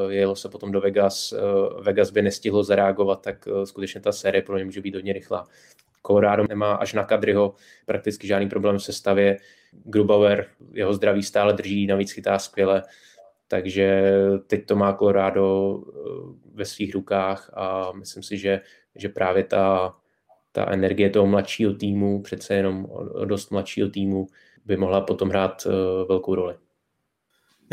[0.08, 4.42] jelo se potom do Vegas, uh, Vegas by nestihlo zareagovat, tak uh, skutečně ta série
[4.42, 5.46] pro ně může být hodně rychlá.
[6.06, 7.54] Colorado nemá až na Kadryho
[7.86, 9.36] prakticky žádný problém v sestavě.
[9.84, 12.82] Grubauer, jeho zdraví stále drží, navíc chytá skvěle.
[13.48, 14.12] Takže
[14.46, 15.92] teď to má Colorado eh,
[16.54, 18.60] ve svých rukách a myslím si, že,
[18.94, 19.94] že právě ta,
[20.52, 22.86] ta energie toho mladšího týmu, přece jenom
[23.24, 24.26] dost mladšího týmu,
[24.64, 25.70] by mohla potom hrát eh,
[26.08, 26.54] velkou roli.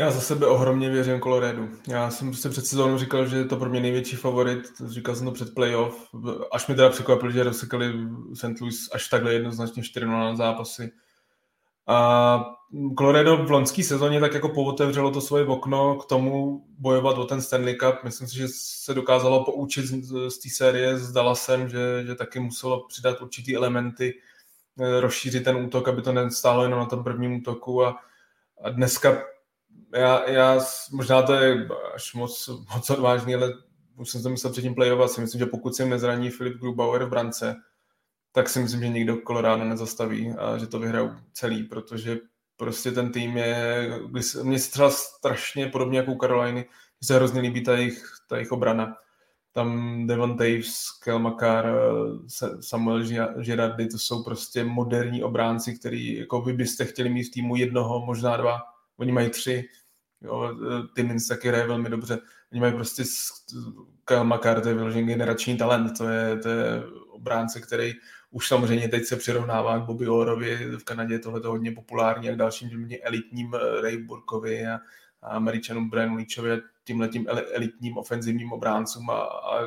[0.00, 1.68] Já za sebe ohromně věřím Colorado.
[1.88, 4.58] Já jsem se před sezónou říkal, že je to pro mě největší favorit.
[4.86, 6.08] Říkal jsem to před playoff.
[6.52, 7.92] Až mi teda překvapilo, že rozsekali
[8.34, 8.60] St.
[8.60, 10.92] Louis až takhle jednoznačně 4 na zápasy.
[11.86, 12.44] A
[12.98, 17.42] Colorado v loňské sezóně tak jako pootevřelo to svoje okno k tomu bojovat o ten
[17.42, 18.04] Stanley Cup.
[18.04, 22.86] Myslím si, že se dokázalo poučit z, té série s Dallasem, že, že taky muselo
[22.88, 24.14] přidat určitý elementy,
[24.80, 27.84] eh, rozšířit ten útok, aby to nestálo jenom na tom prvním útoku.
[27.84, 28.00] A,
[28.62, 29.22] a dneska
[29.94, 30.60] já, já,
[30.92, 33.52] možná to je až moc, moc odvážný, ale
[33.96, 37.08] už jsem to myslel předtím playovat, si myslím, že pokud se nezraní Filip Grubauer v
[37.08, 37.56] brance,
[38.32, 42.18] tak si myslím, že nikdo Colorado nezastaví a že to vyhrajou celý, protože
[42.56, 43.90] prostě ten tým je,
[44.42, 46.66] mně se třeba strašně podobně jako u Caroliny,
[47.02, 48.96] že se hrozně líbí ta jejich, ta jejich obrana.
[49.52, 51.66] Tam Devon Taves, Kel Makar,
[52.60, 53.04] Samuel
[53.42, 58.06] Girardi, to jsou prostě moderní obránci, který jako vy byste chtěli mít v týmu jednoho,
[58.06, 58.60] možná dva,
[58.98, 59.68] oni mají tři,
[60.20, 60.58] jo,
[60.94, 62.18] Timmins taky hraje velmi dobře,
[62.52, 63.04] oni mají prostě
[64.04, 67.94] Kel Makar, to je vyložený generační talent, to je, to je obránce, který
[68.30, 72.32] už samozřejmě teď se přirovnává k Bobby Orrovi, v Kanadě je tohle hodně populární a
[72.32, 74.80] k dalším elitním eh, Ray Burkovi a,
[75.22, 79.60] a Američanům Brianu Leachovi a tímhletím elitním ofenzivním obráncům a, a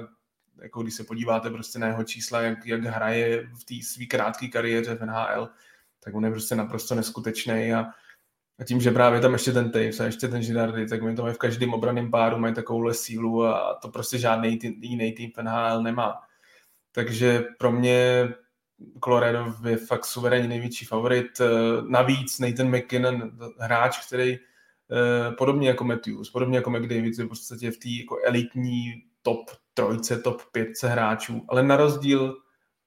[0.61, 4.47] jako když se podíváte prostě na jeho čísla, jak, jak hraje v té své krátké
[4.47, 5.49] kariéře v NHL,
[5.99, 7.85] tak on je prostě naprosto neskutečný a,
[8.61, 11.21] a tím, že právě tam ještě ten Taves a ještě ten Girardi, tak mi to
[11.21, 15.31] mají v každém obraném páru, mají takovouhle sílu a to prostě žádný tý, jiný tým
[15.31, 16.13] v NHL nemá.
[16.91, 18.29] Takže pro mě
[19.03, 21.41] Colorado je fakt suverénně největší favorit.
[21.41, 21.47] Eh,
[21.87, 27.71] navíc Nathan McKinnon, hráč, který eh, podobně jako Matthews, podobně jako McDavid, je v podstatě
[27.71, 32.37] v té jako elitní top trojce, top pětce hráčů, ale na rozdíl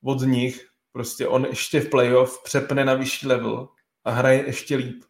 [0.05, 3.69] od nich, prostě on ještě v playoff přepne na vyšší level
[4.05, 5.05] a hraje ještě líp.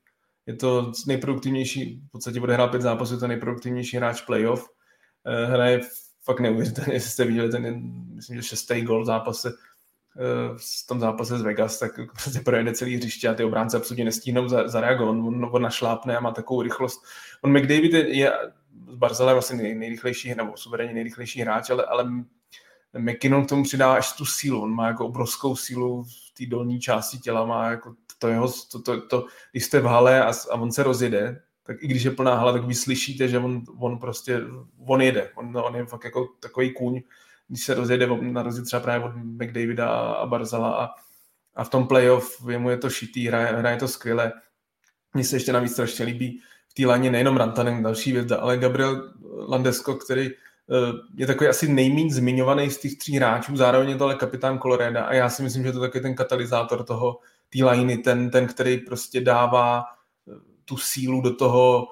[0.46, 4.68] Je to nejproduktivnější, v podstatě bude hrát pět zápasů, je to nejproduktivnější hráč playoff.
[5.26, 5.80] Eh, hraje
[6.24, 7.82] fakt neuvěřitelně, jestli jste viděli ten,
[8.14, 9.52] myslím, že šestý gol v zápase,
[10.18, 11.90] eh, v tom zápase z Vegas, tak
[12.22, 15.10] prostě projede celý hřiště a ty obránce absolutně nestíhnou zareagovat.
[15.10, 17.04] On, on našlápne a má takovou rychlost.
[17.42, 18.32] On McDavid je,
[18.88, 22.10] z Barzela vlastně nej, nejrychlejší, nebo suverénně nejrychlejší hráč, ale, ale
[22.98, 24.62] McKinnon k tomu přidává až tu sílu.
[24.62, 26.04] On má jako obrovskou sílu
[26.38, 30.24] té dolní části těla, má jako to jeho, to, to, to, když jste v hale
[30.24, 33.38] a, a on se rozjede, tak i když je plná hala, tak vy slyšíte, že
[33.38, 34.40] on, on prostě,
[34.86, 35.30] on jede.
[35.34, 37.02] On, on je fakt jako takový kůň,
[37.48, 40.88] když se rozjede, na rozdíl třeba právě od McDavida a Barzala a,
[41.54, 44.32] a v tom playoff jemu je to šitý, hraje, hraje to skvěle.
[45.14, 49.12] Mně se ještě navíc strašně líbí v té laně nejenom Rantanen, další věc, ale Gabriel
[49.48, 50.30] Landesko, který
[51.16, 55.04] je takový asi nejméně zmiňovaný z těch tří hráčů, zároveň je to ale kapitán Coloreda
[55.04, 57.18] a já si myslím, že to je taky ten katalyzátor toho,
[57.52, 59.84] té liney, ten, ten, který prostě dává
[60.64, 61.86] tu sílu do toho,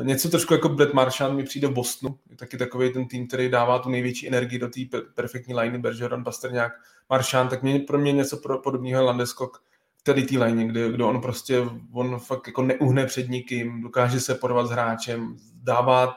[0.00, 3.26] eh, něco trošku jako Brett Marchand mi přijde v Bostonu, je taky takový ten tým,
[3.26, 4.80] který dává tu největší energii do té
[5.14, 6.72] perfektní liney, Bergeron, Pasterňák,
[7.10, 9.62] Marchand, tak mě, pro mě něco pro, podobného Landeskog
[10.02, 11.60] tady té line, kde, kde on prostě,
[11.92, 16.14] on fakt jako neuhne před nikým, dokáže se porvat s hráčem, dává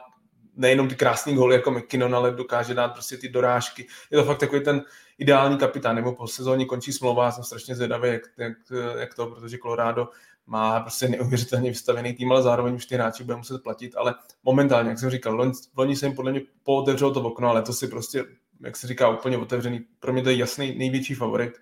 [0.56, 3.86] nejenom ty krásné góly jako McKinnon, ale dokáže dát prostě ty dorážky.
[4.10, 4.82] Je to fakt takový ten
[5.18, 8.52] ideální kapitán, nebo po sezóně končí smlouva, jsem strašně zvědavý, jak, jak,
[8.98, 10.08] jak to, protože Colorado
[10.46, 14.88] má prostě neuvěřitelně vystavený tým, ale zároveň už ty hráči bude muset platit, ale momentálně,
[14.88, 18.24] jak jsem říkal, loni se jim podle mě pootevřelo to okno, ale to si prostě,
[18.60, 19.80] jak se říká, úplně otevřený.
[20.00, 21.52] Pro mě to je jasný největší favorit.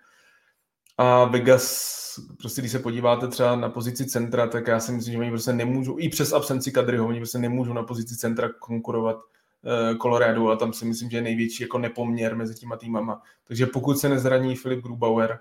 [1.01, 5.19] A Vegas, prostě když se podíváte třeba na pozici centra, tak já si myslím, že
[5.19, 9.99] oni prostě nemůžou, i přes absenci Kadryho, oni prostě nemůžou na pozici centra konkurovat uh,
[9.99, 13.23] Colorado a tam si myslím, že je největší jako nepoměr mezi těma týmama.
[13.45, 15.39] Takže pokud se nezraní Filip Grubauer,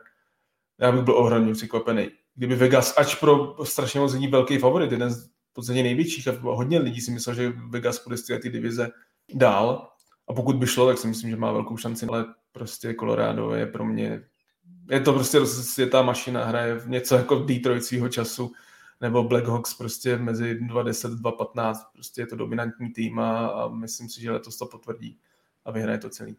[0.79, 5.09] já bych byl ohromně překvapený kdyby Vegas, ač pro strašně moc lidí velký favorit, jeden
[5.09, 8.89] z podstatě největších a hodně lidí si myslel, že Vegas bude z ty divize
[9.33, 9.89] dál
[10.27, 13.65] a pokud by šlo, tak si myslím, že má velkou šanci, ale prostě Colorado je
[13.65, 14.23] pro mě,
[14.89, 18.51] je to prostě světá mašina, hraje v něco jako Detroit svýho času,
[19.01, 24.21] nebo Blackhawks prostě mezi 2.10 2.15, prostě je to dominantní tým a, a myslím si,
[24.21, 25.17] že letos to potvrdí
[25.65, 26.37] a vyhraje to celý.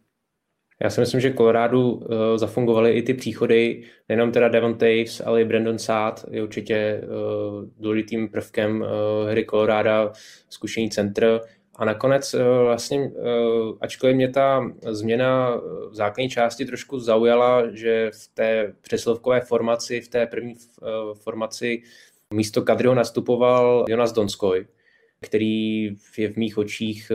[0.83, 5.43] Já si myslím, že Colorado uh, zafungovaly i ty příchody, nejenom teda Devon Taves, ale
[5.43, 10.13] i Brandon Saad je určitě uh, důležitým prvkem uh, hry Colorado,
[10.49, 11.41] zkušený centr.
[11.81, 15.57] A nakonec uh, vlastně, uh, ačkoliv mě ta změna
[15.91, 20.55] v základní části trošku zaujala, že v té přeslovkové formaci, v té první
[21.15, 21.83] formaci
[22.35, 24.67] místo Kadriho nastupoval Jonas Donskoj,
[25.21, 25.85] který
[26.19, 27.13] je v mých očích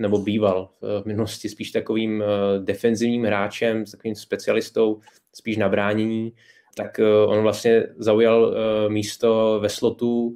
[0.00, 0.68] nebo býval
[1.02, 2.26] v minulosti spíš takovým eh,
[2.58, 5.00] defenzivním hráčem, takovým specialistou,
[5.34, 6.32] spíš na bránění,
[6.76, 10.34] tak eh, on vlastně zaujal eh, místo ve slotu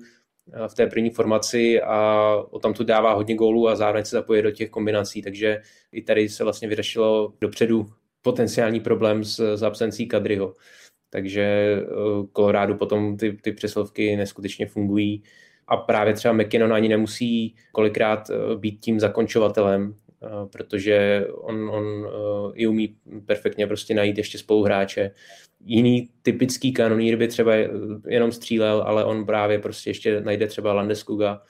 [0.66, 4.42] v té první formaci a o tam tu dává hodně gólů a zároveň se zapojí
[4.42, 7.86] do těch kombinací, takže i tady se vlastně vyřešilo dopředu
[8.22, 10.54] potenciální problém s, s absencí Kadryho.
[11.10, 11.76] Takže
[12.36, 15.22] Colorado potom ty, ty přeslovky neskutečně fungují
[15.68, 21.84] a právě třeba McKinnon ani nemusí kolikrát eh, být tím zakončovatelem, eh, protože on, on
[22.06, 25.10] eh, i umí perfektně prostě najít ještě spoluhráče.
[25.64, 27.52] Jiný typický kanonýr by třeba
[28.08, 31.42] jenom střílel, ale on právě prostě ještě najde třeba Landeskuga,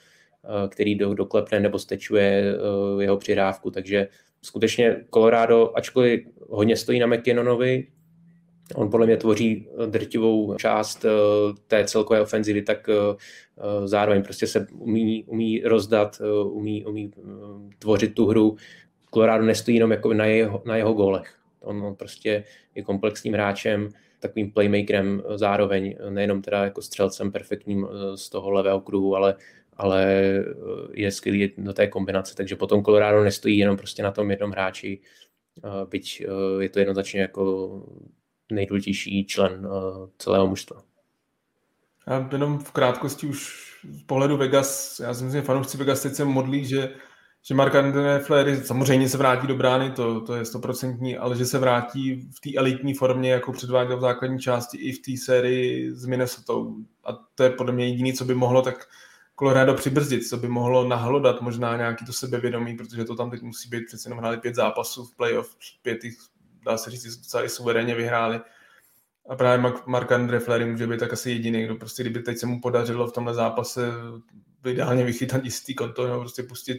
[0.69, 2.55] který do, doklepne nebo stečuje
[2.99, 4.07] jeho přihrávku, takže
[4.41, 7.87] skutečně Colorado, ačkoliv hodně stojí na McKinnonovi,
[8.73, 11.09] On podle mě tvoří eh, drtivou část eh,
[11.67, 12.95] té celkové ofenzivy, tak eh,
[13.85, 17.11] zároveň prostě se umí, umí rozdat, umí, umí
[17.79, 18.55] tvořit tu hru.
[19.13, 21.35] Colorado nestojí jenom jako na jeho, na jeho gólech.
[21.59, 22.43] On, on prostě
[22.75, 23.89] je komplexním hráčem,
[24.19, 29.35] takovým playmakerem zároveň, nejenom teda jako střelcem perfektním z toho levého kruhu, ale,
[29.73, 30.15] ale
[30.93, 34.99] je skvělý do té kombinace, takže potom Colorado nestojí jenom prostě na tom jednom hráči,
[35.89, 36.23] byť
[36.59, 37.83] je to jednoznačně jako
[38.51, 39.67] nejdůležitější člen
[40.17, 40.83] celého mužstva.
[42.07, 46.13] Já jenom v krátkosti už z pohledu Vegas, já si myslím, že fanoušci Vegas teď
[46.13, 46.89] se modlí, že,
[47.47, 51.45] že Mark Anthony Flery samozřejmě se vrátí do brány, to, to je stoprocentní, ale že
[51.45, 55.91] se vrátí v té elitní formě, jako předváděl v základní části i v té sérii
[55.95, 56.53] s Minnesota.
[57.03, 58.87] A to je podle mě jediné, co by mohlo tak
[59.39, 63.69] Colorado přibrzdit, co by mohlo nahlodat možná nějaký to sebevědomí, protože to tam teď musí
[63.69, 66.17] být, přece jenom hráli pět zápasů v playoff, pět jich
[66.65, 68.41] dá se říct, docela suverénně vyhráli.
[69.29, 72.45] A právě Mark Andre Flery může být tak asi jediný, kdo prostě, kdyby teď se
[72.45, 73.91] mu podařilo v tomhle zápase
[74.65, 76.77] ideálně vychytat jistý konto, nebo prostě pustit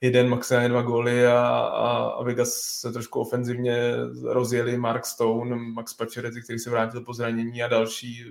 [0.00, 3.92] jeden, maximálně dva góly a, a, a Vegas se trošku ofenzivně
[4.22, 8.24] rozjeli, Mark Stone, Max Pacioretty, který se vrátil po zranění a další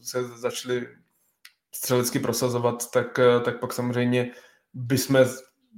[0.00, 0.86] se začali
[1.74, 4.30] střelecky prosazovat, tak, tak pak samozřejmě
[4.74, 5.26] bychom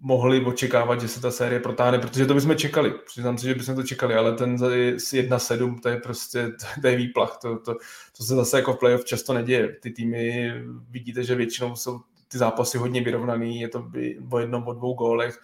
[0.03, 2.95] mohli očekávat, že se ta série protáhne, protože to bychom čekali.
[3.07, 6.97] Přiznám se, že bychom to čekali, ale ten z 1-7, to je prostě to je
[6.97, 7.39] výplach.
[7.43, 7.75] To, to,
[8.17, 9.77] to se zase jako v playoff často neděje.
[9.83, 10.53] Ty týmy
[10.91, 12.01] vidíte, že většinou jsou
[12.35, 13.91] ty zápasy hodně vyrovnaný, je to
[14.31, 15.39] o jednom, o dvou gólech.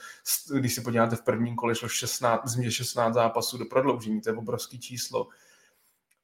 [0.58, 4.36] Když si podíváte v prvním kole, šlo 16, myslím, 16 zápasů do prodloužení, to je
[4.36, 5.28] obrovský číslo.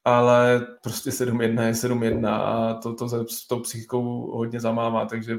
[0.04, 5.38] Ale prostě 7-1 je 7-1 a to, to, to s tou psychikou hodně zamává, takže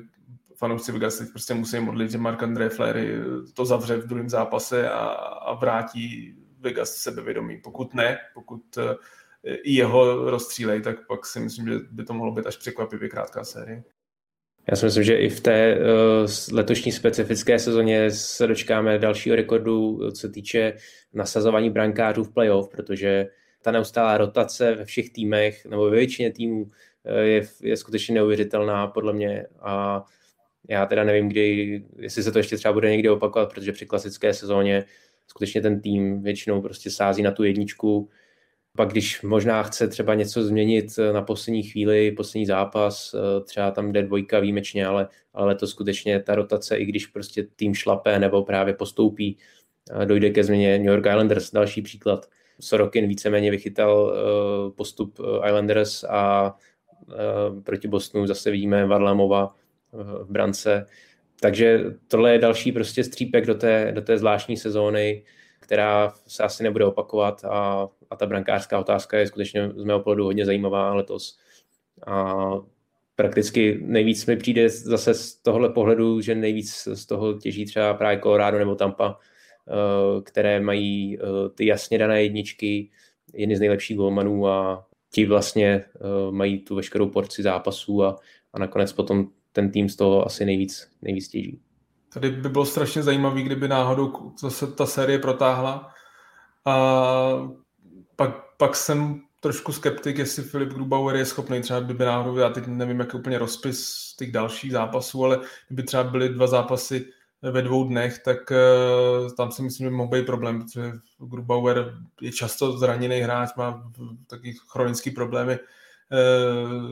[0.56, 3.16] fanoušci Vegas teď prostě musí modlit, že Mark André Flery
[3.54, 7.58] to zavře v druhém zápase a, a vrátí Vegas sebevědomí.
[7.58, 8.96] Pokud ne, pokud eh,
[9.44, 13.44] i jeho rozstřílej, tak pak si myslím, že by to mohlo být až překvapivě krátká
[13.44, 13.84] série.
[14.70, 19.99] Já si myslím, že i v té uh, letošní specifické sezóně se dočkáme dalšího rekordu,
[20.11, 20.74] co se týče
[21.13, 23.28] nasazování brankářů v playoff, protože
[23.61, 26.72] ta neustálá rotace ve všech týmech nebo ve většině týmů
[27.05, 30.03] eh, je, je skutečně neuvěřitelná podle mě a
[30.70, 34.34] já teda nevím, kdy, jestli se to ještě třeba bude někdy opakovat, protože při klasické
[34.34, 34.86] sezóně
[35.28, 38.09] skutečně ten tým většinou prostě sází na tu jedničku.
[38.78, 44.04] Pak když možná chce třeba něco změnit na poslední chvíli, poslední zápas, třeba tam jde
[44.04, 48.74] dvojka výjimečně, ale, ale to skutečně ta rotace, i když prostě tým šlape nebo právě
[48.74, 49.38] postoupí,
[50.06, 52.26] dojde ke změně New York Islanders, další příklad.
[52.60, 56.56] Sorokin víceméně vychytal eh, postup Islanders a
[57.12, 59.56] eh, proti Bostonu zase vidíme Varlamova,
[60.24, 60.86] v brance.
[61.40, 65.24] Takže tohle je další prostě střípek do té, do té zvláštní sezóny,
[65.60, 70.24] která se asi nebude opakovat a, a ta brankářská otázka je skutečně z mého pohledu
[70.24, 71.39] hodně zajímavá letos.
[72.08, 72.36] A
[73.16, 78.20] prakticky nejvíc mi přijde zase z tohohle pohledu, že nejvíc z toho těží třeba právě
[78.20, 82.89] Colorado nebo Tampa, eh, které mají eh, ty jasně dané jedničky,
[83.34, 88.20] jedny z nejlepších golmanů a ti vlastně eh, mají tu veškerou porci zápasů a,
[88.53, 91.60] a nakonec potom ten tým z toho asi nejvíc, nejvíc těží.
[92.18, 95.93] Tady by bylo strašně zajímavé, kdyby náhodou zase ta série protáhla.
[96.65, 96.76] A
[98.15, 102.68] pak, pak jsem trošku skeptik, jestli Filip Grubauer je schopný třeba kdyby náhodou, já teď
[102.68, 107.05] nevím, jak je úplně rozpis těch dalších zápasů, ale kdyby třeba byly dva zápasy
[107.41, 112.32] ve dvou dnech, tak uh, tam si myslím, že mohl být problém, protože Grubauer je
[112.32, 113.91] často zraněný hráč, má
[114.28, 115.59] taky chronické problémy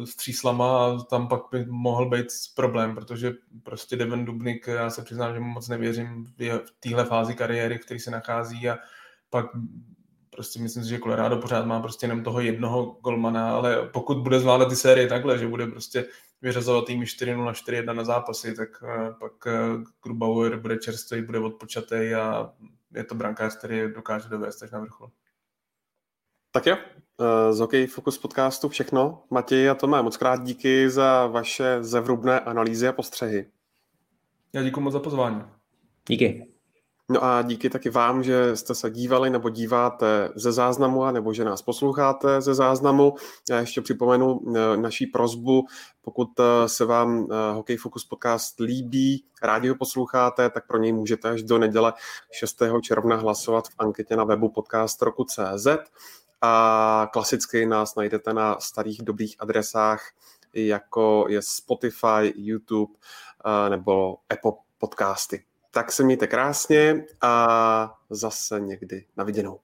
[0.03, 5.01] s tříslama a tam pak by mohl být problém, protože prostě Devin Dubnik, já se
[5.01, 8.77] přiznám, že mu moc nevěřím v téhle fázi kariéry, v které se nachází a
[9.29, 9.45] pak
[10.35, 14.39] prostě myslím si, že Colorado pořád má prostě jenom toho jednoho golmana, ale pokud bude
[14.39, 16.05] zvládat ty série takhle, že bude prostě
[16.41, 19.53] vyřazovat týmy 4-0, 4-1 na zápasy, tak eh, pak eh,
[20.03, 22.53] Grubauer bude čerstvý, bude odpočatý a
[22.93, 25.11] je to brankář, který dokáže dovést až na vrchol.
[26.51, 27.01] Tak jo, eh,
[27.51, 29.23] z Hokej Focus podcastu všechno.
[29.29, 33.47] Matěj a Tome, moc krát díky za vaše zevrubné analýzy a postřehy.
[34.53, 35.43] Já děkuji moc za pozvání.
[36.07, 36.47] Díky.
[37.09, 41.33] No a díky taky vám, že jste se dívali nebo díváte ze záznamu, a nebo
[41.33, 43.13] že nás posloucháte ze záznamu.
[43.49, 45.65] Já ještě připomenu eh, naší prozbu,
[46.01, 51.29] pokud eh, se vám Hokej Focus podcast líbí, rádi ho posloucháte, tak pro něj můžete
[51.29, 51.93] až do neděle
[52.31, 52.63] 6.
[52.81, 55.67] června hlasovat v anketě na webu podcast roku.cz
[56.41, 60.11] a klasicky nás najdete na starých dobrých adresách,
[60.53, 62.93] jako je Spotify, YouTube
[63.69, 65.45] nebo Apple podcasty.
[65.71, 69.59] Tak se mějte krásně a zase někdy na viděnou.